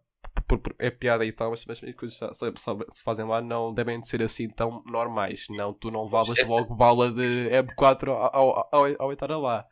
[0.79, 4.23] é piada e tal, mas as coisas que se fazem lá não devem de ser
[4.23, 6.51] assim tão normais, senão tu não valas essa...
[6.51, 9.65] logo bala de M4 ao, ao, ao, ao entrar lá.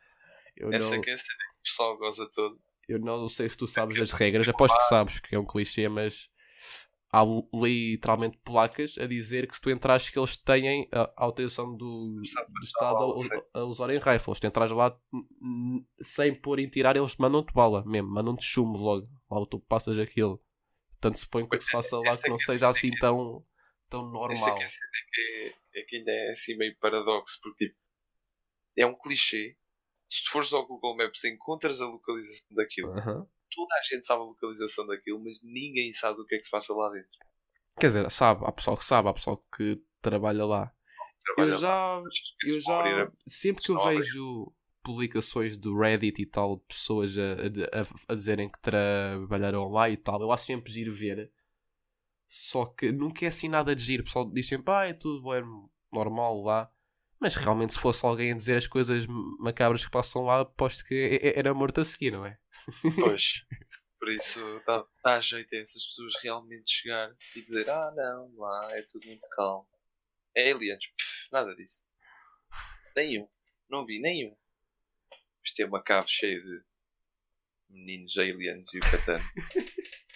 [0.56, 1.00] Eu essa não...
[1.00, 2.60] que é a cena que o pessoal goza todo.
[2.88, 5.88] Eu não sei se tu sabes as regras, aposto que sabes que é um clichê,
[5.88, 6.28] mas
[7.10, 7.22] há
[7.54, 12.64] literalmente placas a dizer que se tu entrares que eles têm a autorização do, do
[12.64, 13.20] Estado
[13.54, 14.36] a, a usarem rifles.
[14.36, 14.96] Se tu entras lá
[16.02, 19.08] sem pôr em tirar, eles mandam-te bala mesmo, mandam-te chumbo logo.
[19.30, 20.42] Logo tu passas aquilo.
[21.00, 23.44] Tanto se põe que se faça lá que não seja assim tão,
[23.88, 24.58] tão normal.
[24.58, 24.66] É
[25.12, 27.78] que, é que ainda é assim meio paradoxo, porque tipo,
[28.76, 29.56] é um clichê.
[30.10, 32.92] Se tu fores ao Google Maps encontras a localização daquilo.
[33.50, 36.50] Toda a gente sabe a localização daquilo, mas ninguém sabe o que é que se
[36.50, 37.10] passa lá dentro.
[37.78, 40.72] Quer dizer, sabe, há pessoal que sabe, há pessoal que trabalha lá.
[41.20, 42.02] Trabalha eu já, lá,
[42.44, 48.12] eu já sempre que eu vejo publicações do Reddit e tal, de pessoas a, a,
[48.12, 51.30] a, dizerem que trabalharam lá e tal, eu acho sempre giro ver.
[52.28, 54.02] Só que nunca é assim nada de giro.
[54.02, 55.42] O pessoal diz sempre, ah, é tudo é
[55.92, 56.70] normal lá.
[57.20, 59.06] Mas realmente, se fosse alguém a dizer as coisas
[59.38, 62.38] macabras que passam lá, aposto que era morto a seguir, não é?
[62.96, 63.44] Pois.
[63.98, 68.68] Por isso dá, dá jeito a essas pessoas realmente chegar e dizer: Ah, não, lá
[68.70, 69.68] é tudo muito calmo.
[70.36, 70.86] É aliens.
[70.96, 71.82] Pff, nada disso.
[72.94, 73.28] Nenhum.
[73.68, 74.36] Não vi nenhum.
[75.44, 76.62] Isto é uma cave cheia de
[77.68, 79.24] meninos aliens e o catano.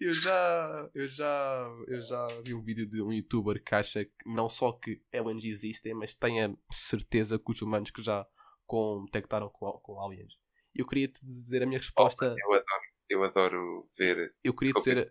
[0.00, 4.12] eu já, eu já, eu já vi um vídeo de um youtuber que acha que
[4.26, 8.26] não só que aliens existem, mas tem a certeza que os humanos que já
[8.66, 10.34] contactaram com, com aliens
[10.74, 12.24] eu queria te dizer a minha resposta.
[12.24, 14.34] Eu, adoro, eu adoro ver.
[14.42, 15.08] Eu queria dizer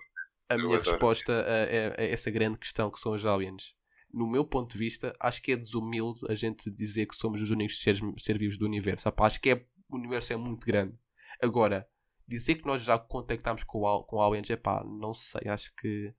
[0.48, 0.92] a minha adoro.
[0.92, 3.76] resposta a, a, a, essa grande questão que são os aliens.
[4.12, 7.52] No meu ponto de vista, acho que é desumilde a gente dizer que somos os
[7.52, 9.12] únicos seres, seres vivos do universo.
[9.16, 10.98] acho que é, o universo é muito grande.
[11.42, 11.88] Agora,
[12.30, 16.14] dizer que nós já contactámos com, com aliens, é pá, não sei, acho que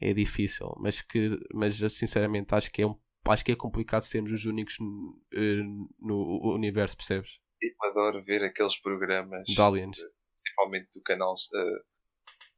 [0.00, 0.74] é difícil.
[0.78, 4.76] Mas, que, mas sinceramente, acho que é, um, acho que é complicado sermos os únicos
[4.78, 5.62] no, eh,
[6.00, 7.40] no universo, percebes?
[7.60, 9.46] Eu adoro ver aqueles programas.
[9.46, 9.98] De aliens.
[10.34, 11.34] Principalmente do canal.
[11.34, 11.84] Uh,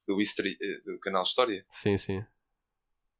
[0.06, 1.64] do, History, do canal História.
[1.70, 2.24] Sim, sim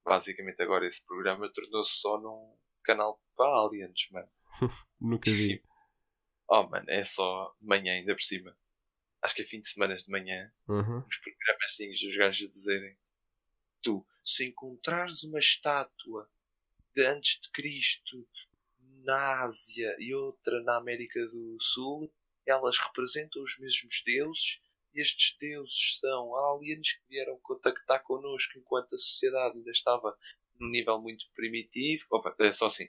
[0.06, 4.28] basicamente agora esse programa tornou-se só num canal para aliens, mano.
[5.00, 5.61] Nunca vi.
[6.48, 8.56] oh, mano, é só manhã ainda por cima.
[9.26, 10.52] Acho que é fim de semana de manhã.
[10.68, 10.98] Uhum.
[10.98, 12.96] Uns programas dos gajos a dizerem:
[13.82, 16.30] Tu, se encontrares uma estátua
[16.94, 18.24] de antes de Cristo
[19.02, 22.12] na Ásia e outra na América do Sul,
[22.46, 24.60] elas representam os mesmos deuses
[24.94, 30.16] estes deuses são aliens que vieram contactar connosco enquanto a sociedade ainda estava
[30.58, 32.06] num nível muito primitivo.
[32.10, 32.88] Opa, é só assim.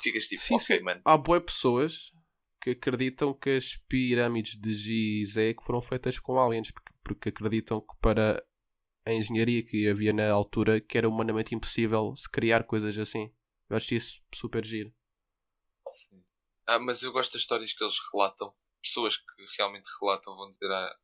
[0.00, 0.82] Ficas tipo, sim, ok, sim.
[0.82, 1.02] mano.
[1.04, 2.12] Há boas pessoas
[2.62, 7.80] que acreditam que as pirâmides de Gizé que foram feitas com aliens, porque, porque acreditam
[7.80, 8.40] que para
[9.04, 13.34] a engenharia que havia na altura que era humanamente impossível se criar coisas assim.
[13.68, 14.94] Eu acho isso super giro.
[15.90, 16.22] Sim.
[16.64, 18.54] Ah, mas eu gosto das histórias que eles relatam.
[18.80, 19.26] Pessoas que
[19.58, 20.96] realmente relatam, vão dizer, ah,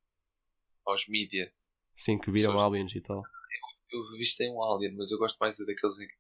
[0.87, 1.53] aos mídia.
[1.97, 3.19] Sim, que viram aliens e tal.
[3.91, 6.15] Eu, eu vistei um alien, mas eu gosto mais daqueles em que.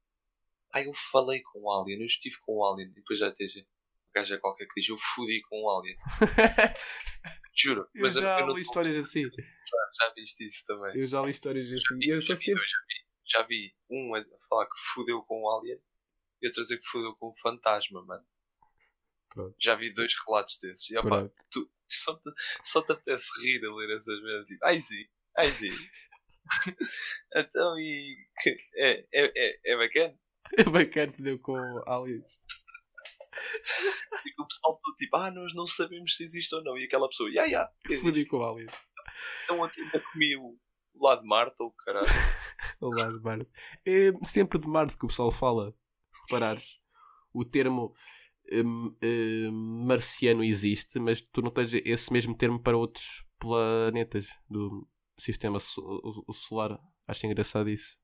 [0.72, 3.64] Ah, eu falei com um alien, eu estive com um alien, e depois já esteja.
[4.10, 5.96] O gajo é qualquer que diz, eu fudi com um alien.
[7.56, 7.88] Juro.
[7.94, 9.22] Eu mas já eu, li histórias assim.
[9.22, 10.98] Já, já viste isso também.
[10.98, 11.80] Eu já li histórias assim.
[11.80, 12.66] Já vi, eu já, vi, sempre...
[12.66, 12.94] já, vi,
[13.26, 15.80] já vi um a falar que fudeu com um alien
[16.40, 18.24] e outro a dizer que fudeu com um fantasma, mano.
[19.28, 19.54] Pronto.
[19.60, 20.90] Já vi dois relatos desses.
[20.90, 22.30] E, opa, tu, só te,
[22.64, 24.46] só te apetece rir a ler essas merdas.
[24.46, 25.04] Tipo, ai sim,
[25.36, 25.70] ai sim.
[27.34, 28.16] então, e.
[28.76, 30.18] É, é, é, é bacana?
[30.56, 32.40] É bacana, deu com aliens.
[34.26, 36.76] E o pessoal todo tipo, ah, nós não sabemos se existe ou não.
[36.76, 37.68] E aquela pessoa, ya, ya.
[38.00, 38.72] Fudi com aliens.
[39.44, 40.58] Então ontem ainda comi o
[41.00, 42.06] lado de Marte ou caralho.
[42.80, 43.50] o lado de Marte.
[43.86, 45.74] É sempre de Marte que o pessoal fala.
[46.12, 46.80] Se reparares,
[47.32, 47.94] o termo
[48.50, 54.88] Hum, hum, marciano existe, mas tu não tens esse mesmo termo para outros planetas do
[55.18, 56.80] sistema solar.
[57.06, 57.98] Acho engraçado isso.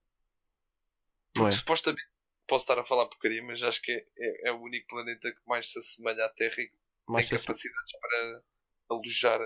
[1.34, 1.50] Não é?
[1.50, 2.13] Supostamente
[2.46, 5.40] posso estar a falar porcaria, mas acho que é, é, é, o único planeta que
[5.46, 6.70] mais se assemelha à Terra e
[7.08, 8.42] mais tem capacidades para
[8.90, 9.38] alojar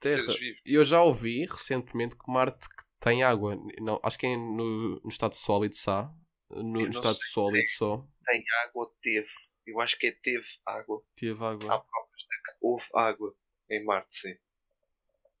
[0.00, 0.16] Terra.
[0.16, 0.60] seres vivos.
[0.64, 2.66] Eu já ouvi recentemente que Marte
[3.00, 3.56] tem água.
[3.80, 6.12] Não, acho que é no, no estado sólido só.
[6.50, 8.06] No, no estado sólido é só.
[8.24, 9.30] Tem água teve.
[9.66, 11.04] Eu acho que é teve água.
[11.14, 11.74] Teve água.
[11.74, 13.36] Há provas de que houve água
[13.70, 14.38] em Marte, sim.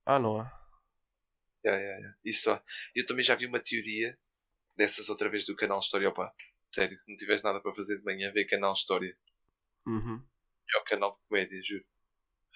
[0.04, 0.58] Ah, não há?
[1.64, 2.18] Yeah, yeah, yeah.
[2.24, 2.62] Isso há.
[2.94, 4.18] Eu também já vi uma teoria
[4.76, 6.12] dessas outra vez do canal História.
[6.74, 9.16] Sério, se não tiveres nada para fazer de manhã, vê canal História.
[9.86, 10.22] Uhum.
[10.74, 11.84] É o canal de comédia, juro.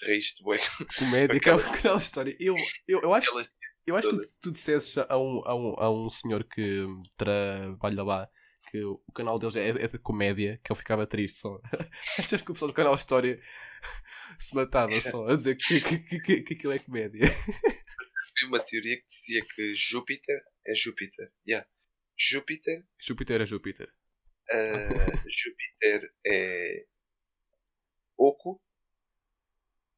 [0.03, 0.59] Reis de boi.
[0.99, 2.37] Comédia, é o canal História.
[2.39, 2.55] Eu,
[2.87, 3.31] eu, eu acho,
[3.87, 8.03] eu acho que tu, tu dissesses a um, a, um, a um senhor que trabalha
[8.03, 8.31] lá
[8.73, 11.61] que o canal deles é, é de comédia, que ele ficava triste só.
[12.19, 13.39] Achas que o pessoal do canal História
[14.39, 17.21] se matava só a dizer que, que, que, que, aquilo é comédia?
[18.41, 21.31] Vi uma teoria que dizia que Júpiter é Júpiter.
[21.47, 21.69] Yeah.
[22.19, 22.83] Júpiter.
[22.99, 23.93] Júpiter é Júpiter.
[24.51, 26.87] Uh, Júpiter é
[28.17, 28.61] oco.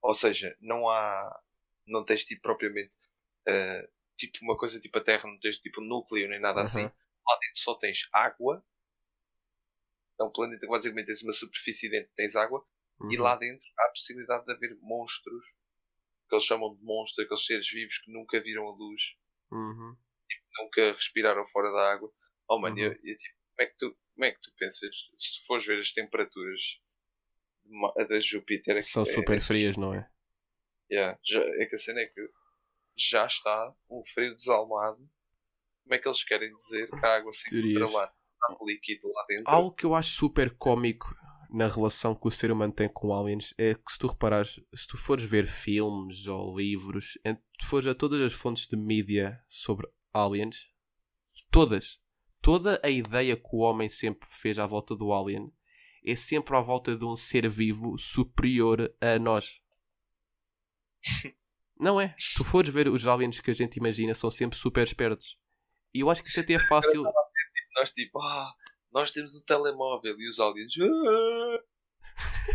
[0.03, 1.41] Ou seja, não há.
[1.87, 2.95] Não tens tipo propriamente.
[3.49, 6.91] Uh, tipo uma coisa tipo a Terra, não tens tipo núcleo nem nada assim
[7.27, 8.65] lá dentro só tens água.
[10.21, 12.65] É um planeta que basicamente tens uma superfície dentro tens água.
[13.01, 13.11] Uhum.
[13.11, 15.47] E lá dentro há a possibilidade de haver monstros
[16.29, 19.15] que eles chamam de monstros, aqueles seres vivos que nunca viram a luz,
[19.51, 19.95] uhum.
[20.31, 22.11] e nunca respiraram fora da água.
[22.49, 22.83] Oh mano, uhum.
[22.83, 25.11] eu, eu, tipo, como, é que tu, como é que tu pensas?
[25.17, 26.81] Se tu fores ver as temperaturas
[28.09, 30.11] da Júpiter, são é, super frias, não é?
[30.91, 32.29] Yeah, já, é que a cena é que
[32.97, 35.09] já está um frio desalmado
[35.85, 38.13] como é que eles querem dizer que a água se encontra lá,
[38.63, 39.53] líquido lá dentro?
[39.53, 41.15] Algo que eu acho super cómico
[41.51, 44.87] na relação que o ser humano tem com aliens é que se tu reparares, se
[44.89, 49.39] tu fores ver filmes ou livros, se tu fores a todas as fontes de mídia
[49.47, 50.69] sobre aliens,
[51.51, 52.01] todas,
[52.45, 55.51] toda a ideia que o homem sempre fez à volta do alien
[56.05, 59.63] é sempre à volta de um ser vivo superior a nós.
[61.81, 62.15] Não é?
[62.19, 65.39] Se tu fores ver os aliens que a gente imagina, são sempre super espertos.
[65.95, 67.03] E eu acho que isso até é fácil.
[67.77, 68.53] Nós tipo, ah,
[68.93, 70.75] nós temos um telemóvel e os aliens.
[70.79, 71.63] Ah,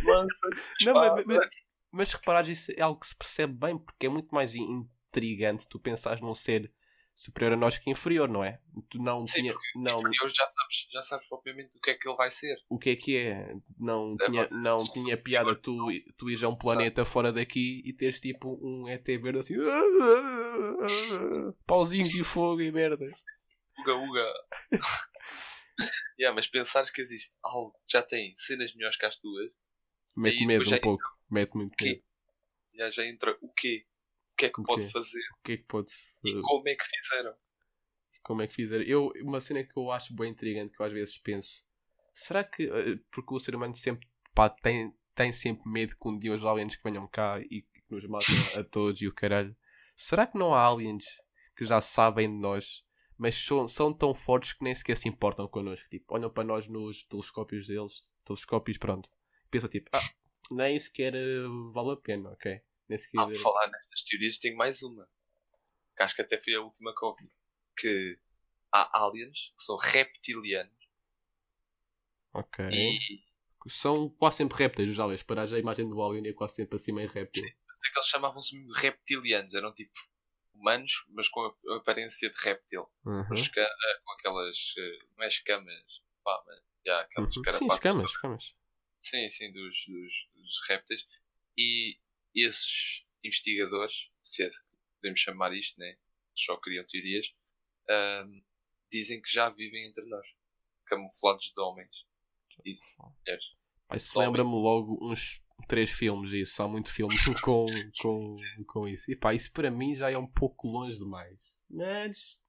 [0.06, 0.50] lança,
[0.86, 1.50] não, mas, mas,
[1.92, 5.80] mas reparares, isso é algo que se percebe bem porque é muito mais intrigante tu
[5.80, 6.72] pensares num ser
[7.20, 8.60] superior a nós que inferior, não é?
[8.90, 12.08] Tu não Sim, tinha, não, inferior já sabes, já sabes propriamente o que é que
[12.08, 12.58] ele vai ser.
[12.70, 13.54] o que é que é?
[13.78, 15.76] Não É, tinha, não se- tinha piada tu,
[16.18, 19.56] tu ires a um planeta fora daqui e teres tipo um ET verde assim
[21.68, 23.12] pauzinho de fogo e merdas.
[23.80, 24.34] Uga uga.
[26.20, 29.52] yeah, mas pensares que existe algo que já tem cenas melhores que as tuas,
[30.16, 31.04] Mete medo um pouco.
[31.30, 32.02] Mete muito medo.
[32.76, 33.86] já, já entra o quê?
[34.40, 35.20] O que é que pode fazer?
[35.20, 35.92] O que é que pode
[36.24, 37.36] E como é que fizeram?
[38.30, 38.88] como é que fizer.
[38.88, 41.64] Eu, uma cena que eu acho bem intrigante, que eu às vezes penso,
[42.14, 46.20] será que, eh, porque o ser humano sempre, pá, tem, tem sempre medo que um
[46.20, 49.56] dia os aliens que venham cá e que nos matem a todos e o caralho,
[49.96, 51.06] será que não há aliens
[51.58, 52.84] que já sabem de nós,
[53.18, 56.68] mas são, são tão fortes que nem sequer se importam connosco, tipo, olham para nós
[56.68, 59.10] nos telescópios deles, telescópios, pronto,
[59.50, 60.02] pensam tipo, ah,
[60.52, 62.62] nem sequer eh, vale a pena, ok?
[62.98, 63.22] Sequer...
[63.22, 65.08] Ah, por falar nestas teorias, tenho mais uma.
[65.96, 67.32] Que acho que até foi a última que ouvi.
[67.78, 68.20] Que
[68.72, 70.80] há aliens que são reptilianos
[72.34, 72.66] ok.
[72.70, 73.24] e
[73.68, 76.92] São quase sempre répteis os aliens, para a imagem do alien é quase sempre assim
[76.92, 77.44] meio réptil.
[77.44, 79.92] mas é que eles chamavam-se reptilianos, eram tipo
[80.54, 82.90] humanos, mas com a aparência de réptil.
[83.06, 83.26] Uhum.
[83.28, 84.74] Com, aquelas.
[84.78, 86.60] eh, Não é escamas, pá, mas.
[86.86, 87.44] já, aquelas Uhum.
[87.52, 88.56] Sim, escamas, escamas.
[89.00, 91.08] Sim, sim, dos, dos, dos répteis.
[91.58, 91.98] E
[92.36, 94.56] esses investigadores, se é que
[95.02, 95.98] podemos chamar isto, né?
[96.36, 97.28] Só criam teorias,
[98.92, 100.28] dizem que já vivem entre nós,
[100.86, 102.06] camuflados de homens
[102.66, 103.46] e de mulheres.
[103.90, 104.28] Homem.
[104.28, 106.62] lembra-me logo uns três filmes isso.
[106.62, 107.66] Há muito filme com,
[108.02, 108.32] com,
[108.68, 109.12] com isso.
[109.12, 111.40] E pá, isso para mim já é um pouco longe demais.
[111.70, 112.40] Mas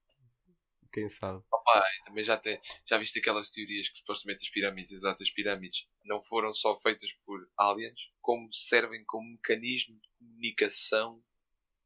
[0.92, 1.42] quem sabe?
[1.52, 5.86] Opa, também já, tem, já viste aquelas teorias que supostamente as pirâmides, exatas as pirâmides,
[6.04, 11.22] não foram só feitas por aliens, como servem como mecanismo de comunicação.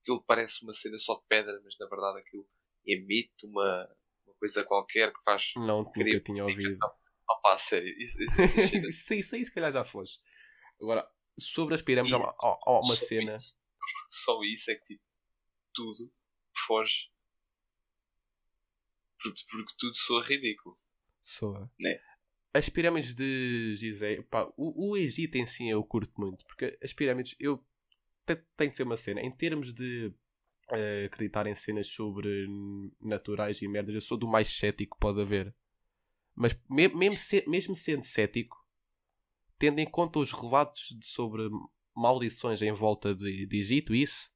[0.00, 2.48] Aquilo parece uma cena só de pedra, mas na verdade aquilo
[2.87, 3.88] emite uma,
[4.27, 6.79] uma coisa qualquer que faz Não, nunca tinha ouvido.
[7.29, 10.20] Opa, sério, isso, isso, cenas isso, isso aí se calhar já foste.
[10.81, 13.35] Agora, sobre as pirâmides, há uma, há uma só cena.
[13.35, 13.57] Isso,
[14.11, 15.05] só isso é que tipo,
[15.72, 16.12] tudo
[16.66, 17.11] foge.
[19.18, 20.79] Porque, porque tudo soa ridículo.
[21.22, 21.70] Soa.
[21.81, 21.98] Né?
[22.55, 26.93] As pirâmides de Gizé, pá, o, o Egito em si eu curto muito, porque as
[26.93, 27.59] pirâmides, eu
[28.25, 30.12] te- tem de ser uma cena, em termos de
[30.71, 32.47] eh, acreditar em cenas sobre
[33.01, 35.55] naturais e merdas, eu sou do mais cético que pode haver.
[36.35, 38.57] Mas me- mesmo, se- mesmo sendo cético,
[39.59, 41.43] tendo em conta os relatos de- sobre
[41.95, 44.29] maldições em volta de, de Egito, isso,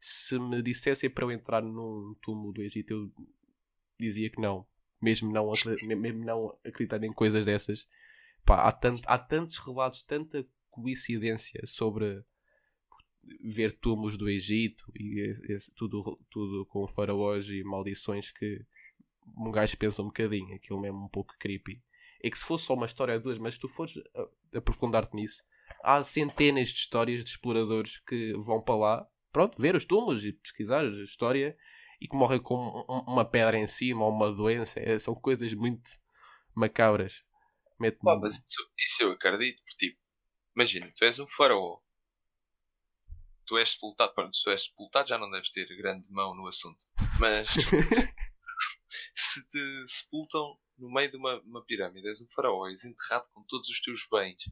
[0.00, 3.12] se me dissessem para eu entrar num túmulo do Egito, eu
[4.00, 4.66] dizia que não.
[5.00, 5.50] Mesmo não,
[5.86, 7.86] mesmo não acreditando em coisas dessas.
[8.44, 12.22] Pá, há, tant, há tantos relatos, tanta coincidência sobre
[13.42, 18.64] ver túmulos do Egito e esse- tudo, tudo com faraós e maldições que
[19.36, 21.82] um gajo pensa um bocadinho, aquilo mesmo um pouco creepy.
[22.22, 23.94] É que se fosse só uma história ou duas, mas se tu fores
[24.54, 25.42] aprofundar-te nisso,
[25.82, 30.32] há centenas de histórias de exploradores que vão para lá, pronto, ver os túmulos e
[30.32, 31.56] pesquisar a história
[32.00, 32.54] e que morrem com
[32.88, 34.80] um- uma pedra em cima ou uma doença.
[34.80, 35.90] É, são coisas muito
[36.54, 37.22] macabras.
[37.78, 38.02] Mete-me.
[38.04, 40.00] Pá, mas isso, isso eu acredito, porque tipo,
[40.56, 41.78] imagina, tu és um faraó,
[43.46, 46.46] tu és sepultado, pronto, se tu és sepultado já não deves ter grande mão no
[46.46, 46.84] assunto,
[47.20, 47.48] mas
[49.14, 53.42] se te sepultam no meio de uma, uma pirâmide, és um faraó, és enterrado com
[53.44, 54.44] todos os teus bens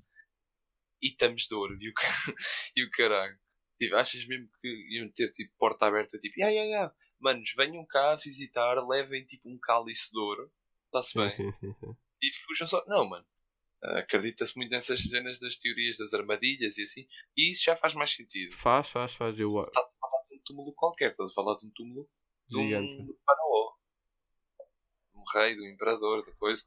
[1.02, 1.92] e estamos de ouro e o,
[2.76, 3.38] e o caralho.
[3.78, 7.84] Tipo, achas mesmo que iam ter tipo porta aberta, tipo, ya, ya, ya, manos, venham
[7.86, 10.52] cá visitar, levem tipo um cálice de ouro,
[10.86, 11.96] está-se bem, sim, sim, sim.
[12.22, 12.84] e fujam só.
[12.86, 13.26] Não, mano.
[13.82, 18.10] Acredita-se muito nessas cenas das teorias das armadilhas e assim, e isso já faz mais
[18.12, 18.52] sentido.
[18.54, 19.38] Faz, faz, faz.
[19.38, 22.08] Eu, Estás a falar de um túmulo qualquer, estás a falar de um túmulo
[22.48, 22.94] de um gigante.
[22.96, 23.74] um faraó,
[25.14, 26.64] um rei, do imperador, da coisa,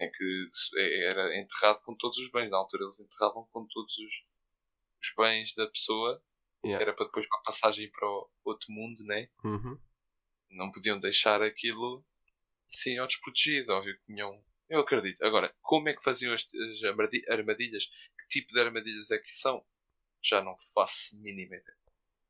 [0.00, 2.50] em que é- era enterrado com todos os bens.
[2.50, 4.14] Na altura eles enterravam com todos os,
[5.00, 6.22] os bens da pessoa,
[6.64, 6.82] Yeah.
[6.82, 9.28] era para depois para a passagem para o outro mundo, né?
[9.44, 9.78] Uhum.
[10.50, 12.04] Não podiam deixar aquilo
[12.72, 14.42] assim ao desprotegido, óbvio que tinham.
[14.68, 15.22] Eu acredito.
[15.24, 17.86] Agora, como é que faziam as, as armadi- armadilhas?
[17.86, 19.64] Que tipo de armadilhas é que são?
[20.22, 21.76] Já não faço mínima ideia.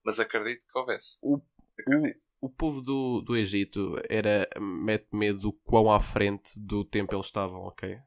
[0.05, 1.19] Mas acredito que houvesse.
[1.21, 6.85] O, o, o povo do, do Egito era mete medo do quão à frente do
[6.85, 7.98] tempo eles estavam, ok?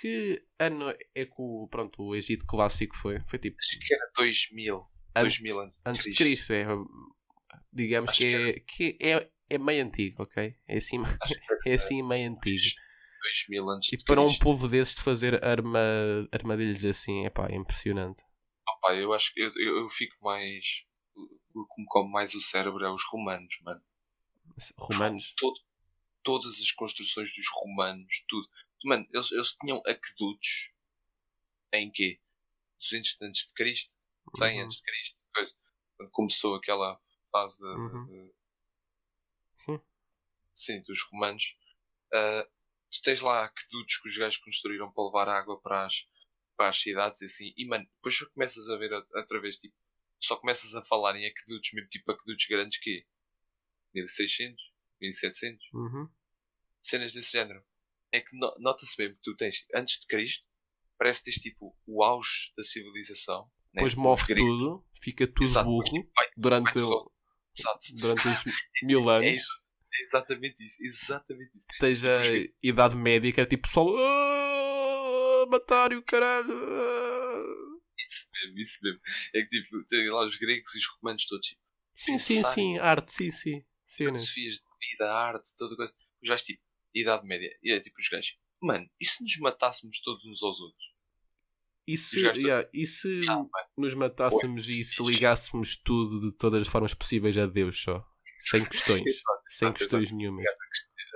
[0.00, 3.20] Que ano é que o, pronto, o Egito clássico foi?
[3.26, 4.84] Foi tipo Acho que era 2000.
[5.16, 6.52] Antes, 2000 antes, antes de Cristo.
[6.52, 6.66] É,
[7.72, 10.54] digamos Acho que, é, que é, é meio antigo, ok?
[10.66, 11.06] É assim, que
[11.70, 12.64] é assim meio antigo.
[13.48, 15.80] 2000 antes E para um povo desses de fazer arma,
[16.30, 18.22] armadilhas assim, é pá, é impressionante.
[18.68, 20.84] Opa, eu acho que eu, eu, eu fico mais.
[21.14, 23.82] O o que me come mais o cérebro é os romanos, mano.
[24.78, 25.34] Romanos?
[25.36, 25.58] Todo,
[26.22, 28.46] todas as construções dos romanos, tudo.
[28.84, 30.72] Mano, eles, eles tinham aquedutos
[31.72, 32.20] em quê?
[32.78, 33.94] 200 antes de Cristo?
[34.34, 34.64] 100 Uhum.
[34.64, 35.22] antes de Cristo?
[35.34, 35.54] Coisa.
[35.96, 37.00] Quando começou aquela
[37.30, 38.06] fase de, Uhum.
[38.06, 38.34] de-
[39.56, 39.80] Sim.
[40.52, 41.56] sim, dos romanos.
[42.12, 42.48] Ah,
[42.90, 46.06] tu tens lá aquedutos que os gajos construíram para levar água para as,
[46.56, 47.52] para as cidades e assim.
[47.56, 49.74] E, mano, depois só começas a ver a- outra vez, tipo,
[50.18, 53.06] só começas a falar em aquedutos, mesmo tipo aquedutos grandes que
[53.94, 56.08] 1600, 1700, Uhum.
[56.82, 57.64] cenas desse género.
[58.12, 60.46] É que no- nota-se mesmo que tu tens, antes de Cristo,
[60.98, 63.50] parece que tens tipo o auge da civilização.
[63.76, 63.82] Né?
[63.82, 67.94] Depois morre tudo, fica tudo Exato, burro tipo, vai- vai durante, Exato.
[67.94, 68.44] durante os
[68.82, 69.28] mil anos.
[69.98, 71.66] É exatamente isso, exatamente isso.
[71.80, 73.94] Tens a Tipo, Idade Média que era tipo pessoal.
[73.96, 76.52] "Ah, Matar o caralho.
[76.52, 79.00] ah." Isso mesmo, isso mesmo.
[79.34, 81.60] É que tipo, tem lá os gregos e os romanos todos, tipo,
[81.96, 82.78] Sim, sim, sim.
[82.78, 83.64] Arte, sim, sim.
[83.88, 84.60] Filosofias de
[84.90, 85.94] vida, arte, toda coisa.
[86.22, 86.62] Os gajos, tipo,
[86.94, 87.50] Idade Média.
[87.62, 90.84] E é tipo os gajos, mano, e se nos matássemos todos uns aos outros?
[91.86, 96.68] E se, yeah, e se mano, nos matássemos e se ligássemos tudo de todas as
[96.68, 98.04] formas possíveis a Deus só?
[98.40, 99.06] Sem questões.
[99.06, 100.44] Exato, sem exato, questões nenhumas.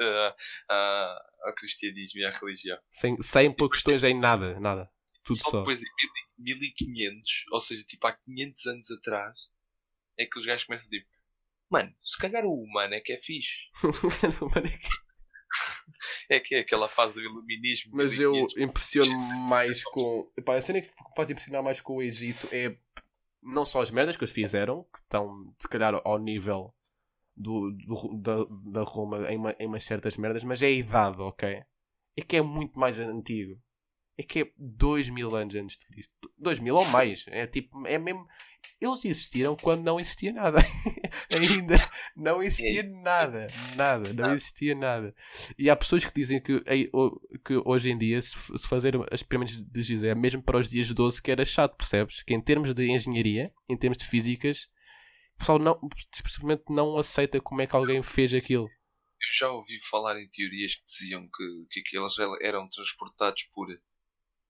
[0.00, 0.36] ah,
[0.70, 2.78] ah, ao cristianismo e à religião.
[2.92, 4.60] Sem, sem pôr questões em nada.
[4.60, 4.88] Nada.
[5.26, 5.58] Tudo só, só.
[5.58, 5.86] depois em
[6.38, 9.38] 1000 1500, ou seja, tipo há 500 anos atrás,
[10.18, 11.08] é que os gajos começam a tipo,
[11.68, 13.68] mano, se calhar o humano é que é fixe.
[14.40, 15.09] Mano, é que-
[16.28, 17.92] É que é aquela fase do iluminismo.
[17.94, 18.62] Mas eu 1500.
[18.62, 20.30] impressiono mais com.
[20.36, 22.76] Epá, a cena que faz impressionar mais com o Egito é
[23.42, 26.74] não só as merdas que eles fizeram, que estão se calhar ao nível
[27.36, 28.36] do, do- da,
[28.80, 31.62] da Roma em, uma- em umas certas merdas, mas é a idade, ok?
[32.16, 33.58] É que é muito mais antigo.
[34.18, 36.12] É que é 2 mil anos antes de Cristo.
[36.36, 37.24] 2 mil ou mais.
[37.28, 38.26] É tipo, é mesmo.
[38.78, 40.58] Eles existiram quando não existia nada.
[41.60, 41.76] Ainda
[42.16, 43.46] não existia nada.
[43.76, 44.12] Nada.
[44.12, 45.14] Não existia nada.
[45.56, 46.60] E há pessoas que dizem que,
[47.44, 50.88] que hoje em dia, se, se fazer as pirâmides de Gizé, mesmo para os dias
[50.88, 52.22] de 12, que era chato, percebes?
[52.22, 54.68] Que em termos de engenharia, em termos de físicas,
[55.34, 55.80] o pessoal não,
[56.12, 58.64] simplesmente não aceita como é que alguém fez aquilo.
[58.66, 63.68] Eu já ouvi falar em teorias que diziam que, que aqueles eram transportados por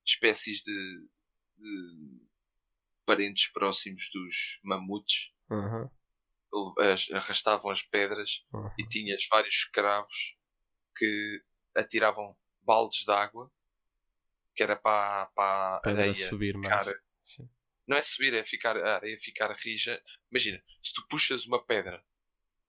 [0.07, 0.73] espécies de,
[1.59, 2.21] de
[3.05, 5.31] parentes próximos dos mamutes.
[5.85, 5.91] As-
[7.15, 8.45] Arrastavam as pedras
[8.79, 10.37] e tinhas vários escravos
[10.97, 11.43] que
[11.75, 13.51] atiravam baldes de água
[14.55, 16.83] que era para, para a areia subir mais.
[16.83, 16.95] ficar,
[17.25, 17.49] Sim.
[17.87, 20.03] não é subir, é ficar a areia ficar rija.
[20.31, 22.05] Imagina, se tu puxas uma pedra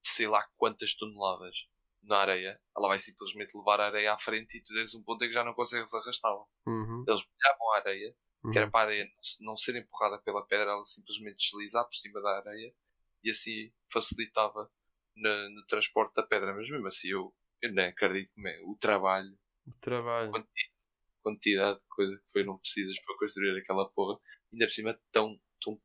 [0.01, 1.67] de sei lá quantas toneladas
[2.01, 5.23] na areia, ela vai simplesmente levar a areia à frente e tu tens um ponto
[5.23, 6.45] em que já não consegues arrastá-la.
[6.65, 8.15] Uhum, Eles molhavam a areia,
[8.51, 8.71] que era uhum.
[8.71, 9.11] para a areia
[9.41, 12.73] não ser empurrada pela pedra, ela simplesmente deslizar por cima da areia
[13.23, 14.69] e assim facilitava
[15.15, 16.53] no, no transporte da pedra.
[16.53, 20.31] Mas mesmo assim, eu, eu nem acredito como é o trabalho O trabalho.
[20.31, 20.71] quanti-
[21.23, 24.19] quantidade de coisa que foi não precisas para construir aquela porra,
[24.51, 25.79] ainda por cima tão, tão,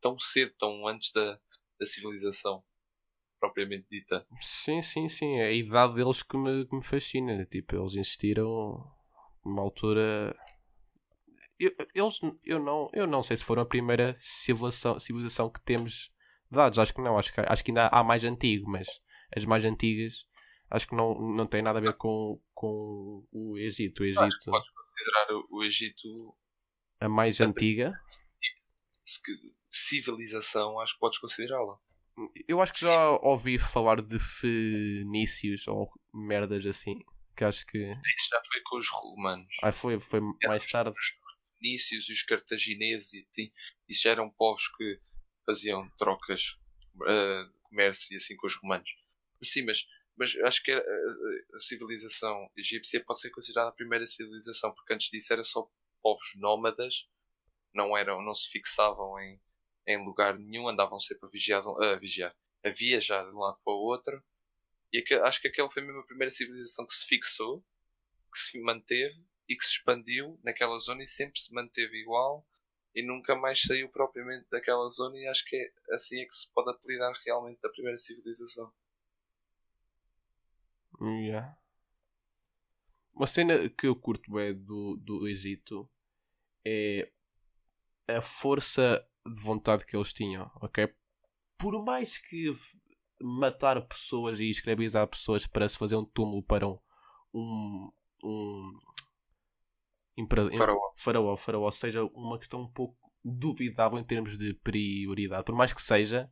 [0.00, 1.40] tão cedo, tão antes da,
[1.78, 2.64] da civilização
[3.40, 4.26] propriamente dita.
[4.40, 5.36] Sim, sim, sim.
[5.38, 7.44] É a idade deles que me, que me fascina.
[7.44, 8.84] Tipo, eles existiram
[9.44, 10.36] numa altura.
[11.58, 16.10] Eu, eles, eu, não, eu não sei se foram a primeira civilização, civilização que temos
[16.50, 16.78] dados.
[16.78, 17.18] Acho que não.
[17.18, 18.86] Acho que, acho que ainda há mais antigo, mas
[19.36, 20.26] as mais antigas
[20.70, 24.02] acho que não, não tem nada a ver com, com o Egito.
[24.02, 26.36] O Acho que Egito, podes considerar o, Egito
[27.00, 27.92] a mais antiga.
[29.70, 31.78] civilização, acho que podes considerá-la.
[32.48, 36.98] Eu acho que já ouvi falar de fenícios ou merdas assim.
[37.36, 37.78] Que acho que.
[37.78, 39.56] Isso já foi com os romanos.
[39.62, 40.90] Ah, foi, foi mais tarde.
[40.90, 41.18] Os
[41.56, 43.52] fenícios e os cartagineses e assim,
[43.88, 45.00] isso já eram povos que
[45.48, 46.58] faziam trocas
[47.08, 48.90] eh, de comércio e assim com os romanos.
[49.42, 49.86] Sim, mas,
[50.16, 54.94] mas acho que a, a- a civilização egípcia pode ser considerada a primeira civilização, porque
[54.94, 55.68] antes disso era só
[56.02, 57.08] povos nómadas,
[57.74, 59.40] não eram, não se fixavam em,
[59.86, 63.72] em lugar nenhum, andavam sempre a vigiar, a vigiar, a viajar de um lado para
[63.74, 64.22] o outro.
[64.92, 67.64] E aque- acho que aquela foi mesmo a primeira civilização que se fixou,
[68.32, 72.46] que se manteve e que se expandiu naquela zona e sempre se manteve igual
[72.94, 76.50] e nunca mais saiu propriamente daquela zona e acho que é assim é que se
[76.52, 78.72] pode apelidar realmente da primeira civilização.
[81.00, 81.56] Yeah.
[83.14, 85.88] Uma cena que eu curto é do, do Egito
[86.64, 87.10] é
[88.08, 90.92] a força de vontade que eles tinham, ok?
[91.56, 92.52] Por mais que
[93.20, 96.78] matar pessoas e escravizar pessoas para se fazer um túmulo para um,
[97.34, 97.90] um,
[98.22, 98.78] um
[100.18, 100.92] impera- Faraó.
[100.96, 105.82] faraó, faraó seja uma questão um pouco duvidável em termos de prioridade, por mais que
[105.82, 106.30] seja,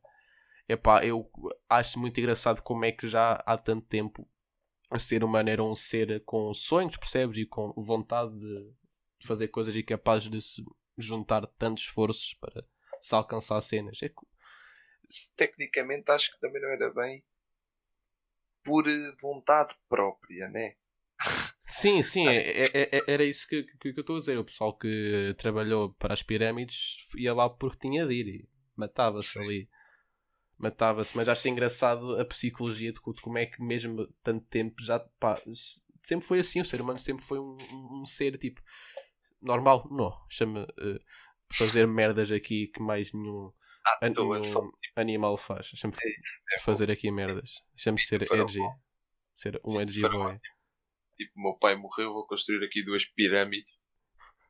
[0.67, 1.29] epá, eu
[1.69, 4.27] acho muito engraçado como é que já há tanto tempo
[4.91, 7.37] o ser humano era um ser com sonhos, percebes?
[7.37, 8.73] E com vontade de
[9.25, 10.63] fazer coisas e capaz de se
[10.97, 12.63] juntar tantos esforços para
[13.01, 14.01] se alcançar cenas.
[14.01, 14.15] É que...
[15.35, 17.23] Tecnicamente acho que também não era bem
[18.63, 20.75] por eh, vontade própria, né?
[21.63, 24.37] Sim, sim, é, é, é, era isso que, que, que eu estou a dizer.
[24.37, 29.37] O pessoal que trabalhou para as pirâmides ia lá porque tinha de ir e matava-se
[29.39, 29.69] ali.
[30.57, 35.35] Matava-se, mas acho engraçado a psicologia de como é que mesmo tanto tempo já pá,
[36.03, 36.61] sempre foi assim.
[36.61, 38.61] O ser humano sempre foi um, um, ser tipo
[39.41, 39.87] normal.
[39.91, 40.99] Não, chama uh,
[41.53, 43.51] fazer merdas aqui que mais nenhum,
[43.85, 45.67] Ah, an- nenhum só- animal faz.
[45.75, 47.61] Chama é é fazer aqui merdas.
[47.75, 48.61] Chama ser Foram edgy.
[49.35, 50.39] Ser um edgy boy.
[51.17, 53.71] Tipo, meu pai morreu, vou construir aqui duas pirâmides.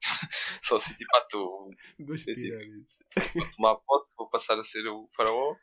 [0.63, 2.97] Só assim, tipo, ah, estou Duas tipo- pirâmides.
[3.35, 5.55] vou tomar posse, vou passar a ser o faraó.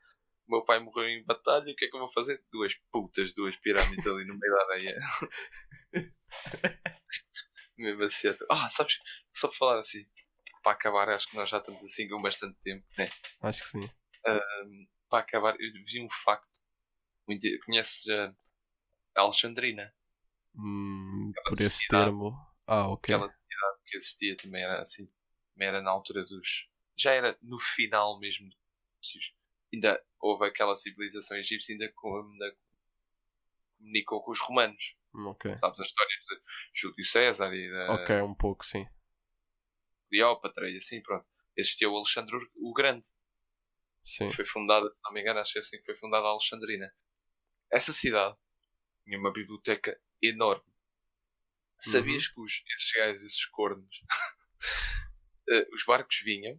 [0.48, 2.42] Meu pai morreu em batalha, o que é que eu vou fazer?
[2.52, 5.00] Duas putas, duas pirâmides ali no meio da areia.
[7.78, 8.98] Mesmo assim, até- ah, sabes,
[9.34, 10.04] só para falar assim,
[10.62, 13.06] para acabar, acho que nós já estamos assim com bastante tempo, né?
[13.42, 13.90] Acho que sim.
[15.08, 16.60] Para acabar, eu vi um facto.
[17.64, 18.34] Conheces a
[19.22, 19.94] Alexandrina?
[20.56, 22.34] Hum, por esse termo.
[22.66, 23.14] Ah, ok.
[23.14, 25.10] Aquela cidade que existia também era assim,
[25.52, 26.68] também era na altura dos.
[26.96, 29.34] Já era no final mesmo dos.
[29.72, 32.56] Ainda houve aquela civilização egípcia, ainda, com, ainda
[33.78, 34.96] comunicou com os romanos.
[35.14, 35.56] Hum, Ok.
[35.58, 36.42] Sabes as histórias de
[36.80, 38.86] Júlio César e da Ok, um pouco sim.
[40.08, 41.26] Cleópatra e assim, pronto.
[41.56, 43.08] Existia o Alexandre o Grande.
[44.04, 44.28] Sim.
[44.30, 46.92] Foi fundada, se não me engano, acho que é assim que foi fundada a Alexandrina.
[47.70, 48.36] Essa cidade
[49.04, 50.72] tinha uma biblioteca enorme.
[51.78, 53.96] Sabias que os, esses gajos, esses cornos,
[55.50, 56.58] eh, os barcos vinham,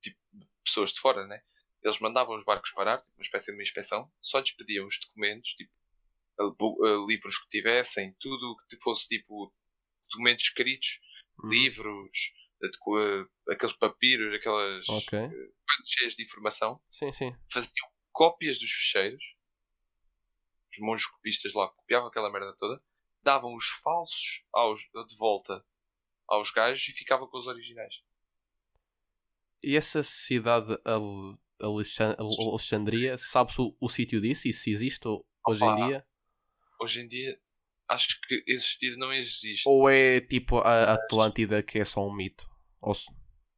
[0.00, 0.18] tipo,
[0.64, 1.42] pessoas de fora, né?
[1.82, 4.98] Eles mandavam os barcos parar, tipo, uma espécie de uma inspeção, só lhes pediam os
[5.00, 5.72] documentos, tipo,
[6.40, 9.52] eh, eh, livros que tivessem, tudo o que fosse tipo
[10.10, 11.00] documentos escritos,
[11.42, 11.50] Uhum.
[11.50, 15.10] livros, eh, eh, aqueles papiros, aquelas Ok.
[15.10, 15.52] coisas
[15.86, 17.36] cheias de informação, Sim, sim.
[17.52, 19.24] faziam cópias dos fecheiros,
[20.72, 22.82] os monges copistas lá copiavam aquela merda toda,
[23.22, 25.64] davam os falsos aos, de volta
[26.28, 28.02] aos gajos e ficava com os originais.
[29.62, 34.48] E essa cidade Al- Alexan- Al- Alexandria, sabes o, o sítio disso?
[34.48, 35.06] E se existe
[35.46, 35.86] hoje em Opa.
[35.86, 36.06] dia?
[36.80, 37.40] Hoje em dia,
[37.88, 39.68] acho que existir não existe.
[39.68, 42.48] Ou é tipo a Atlântida que é só um mito?
[42.80, 42.92] Ou,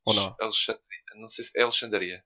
[0.04, 0.36] ou não?
[0.38, 0.82] Alexandria,
[1.16, 2.24] não sei se é Alexandria,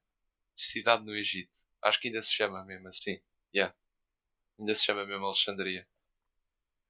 [0.57, 1.61] cidade no Egito.
[1.85, 3.21] Acho que ainda se chama mesmo assim.
[3.55, 3.73] Yeah.
[4.59, 5.87] Ainda se chama mesmo Alexandria.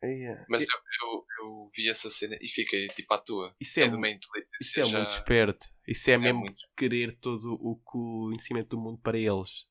[0.03, 0.45] É.
[0.49, 0.69] Mas eu,
[1.03, 3.55] eu, eu vi essa cena e fiquei tipo à tua.
[3.61, 5.67] Isso é, É de mu- uma inteligência isso é já- muito esperto.
[5.87, 9.67] Isso é, é mesmo muito- querer todo o conhecimento do mundo para eles.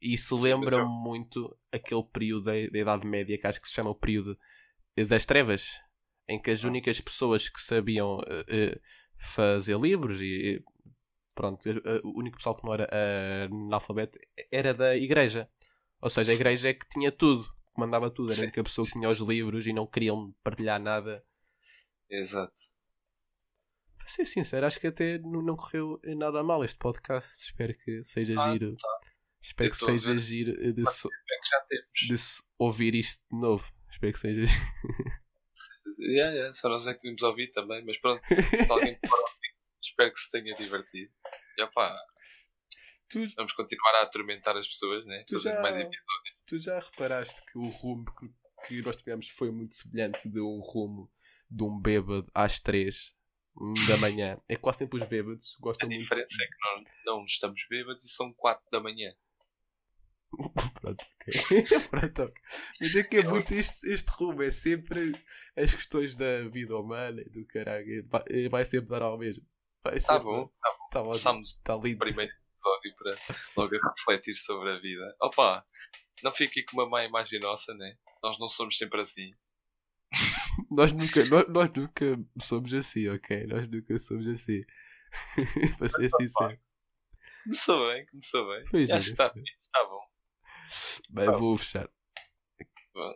[0.00, 3.74] E isso lembra eu- muito aquele período da, da Idade Média que acho que se
[3.74, 4.38] chama o período
[5.08, 5.78] das trevas,
[6.26, 6.68] em que as Ah.
[6.68, 8.80] únicas pessoas que sabiam eh, eh,
[9.18, 10.64] fazer livros e
[11.34, 12.88] pronto, eh, o único pessoal que não era
[13.44, 14.18] analfabeto
[14.50, 15.50] era da igreja.
[16.02, 18.86] Ou seja, a igreja é que tinha tudo, que mandava tudo, era a única pessoa
[18.86, 21.24] que tinha os livros e não queriam partilhar nada.
[22.08, 22.54] Exato.
[23.98, 27.30] Para ser sincero, acho que até não, não correu nada mal este podcast.
[27.44, 28.76] Espero que seja Ah, giro.
[29.42, 32.16] Espero Eu que seja giro de, se- É de
[32.58, 33.70] ouvir isto de novo.
[33.90, 34.60] Espero que seja giro.
[36.02, 38.22] Yeah, yeah, só nós é que devíamos ouvir também, mas pronto,
[38.70, 39.00] alguém que
[39.84, 41.12] espero que se tenha divertido.
[41.58, 41.94] E opá,
[43.10, 45.24] tu, vamos continuar a atormentar as pessoas, né?
[45.26, 46.36] Tu Fazendo já- mais episódios.
[46.46, 48.04] tu já reparaste que o rumo
[48.68, 51.10] que, nós tivemos foi muito semelhante de um rumo
[51.50, 53.12] de um bêbado às 3
[53.88, 54.40] da manhã.
[54.48, 56.00] É quase sempre os bêbados A gostam muito.
[56.02, 59.12] diferença é que nós não estamos bêbados e são 4 da manhã.
[60.80, 61.32] Pronto, ok.
[61.90, 62.42] Pronto, ok.
[62.80, 65.12] Mas é que é muito este, este rumo, é sempre
[65.56, 68.06] as questões da vida humana e do caralho.
[68.08, 69.44] Vai, vai sempre dar ao mesmo.
[69.82, 70.88] Vai Tá sempre bom, tá bom.
[70.90, 71.02] Tá.
[71.02, 71.98] Começamos Tá lindo.
[71.98, 73.14] primeiro episódio para
[73.56, 75.16] logo a refletir sobre a vida.
[75.20, 75.64] Opa,
[76.22, 77.96] não fique com uma má imagem nossa, né?
[78.22, 79.34] Nós não somos sempre assim.
[80.70, 82.04] Nós nunca, nós, nós nunca
[82.38, 83.46] somos assim, ok?
[83.46, 84.62] Nós nunca somos assim.
[85.78, 86.60] Para ser sincero.
[87.44, 88.66] Começou bem, começou bem.
[88.66, 89.12] Foi Acho que giro.
[89.12, 90.00] está, está bom.
[91.10, 91.88] Bem, vou fechar.
[92.92, 93.14] Bom.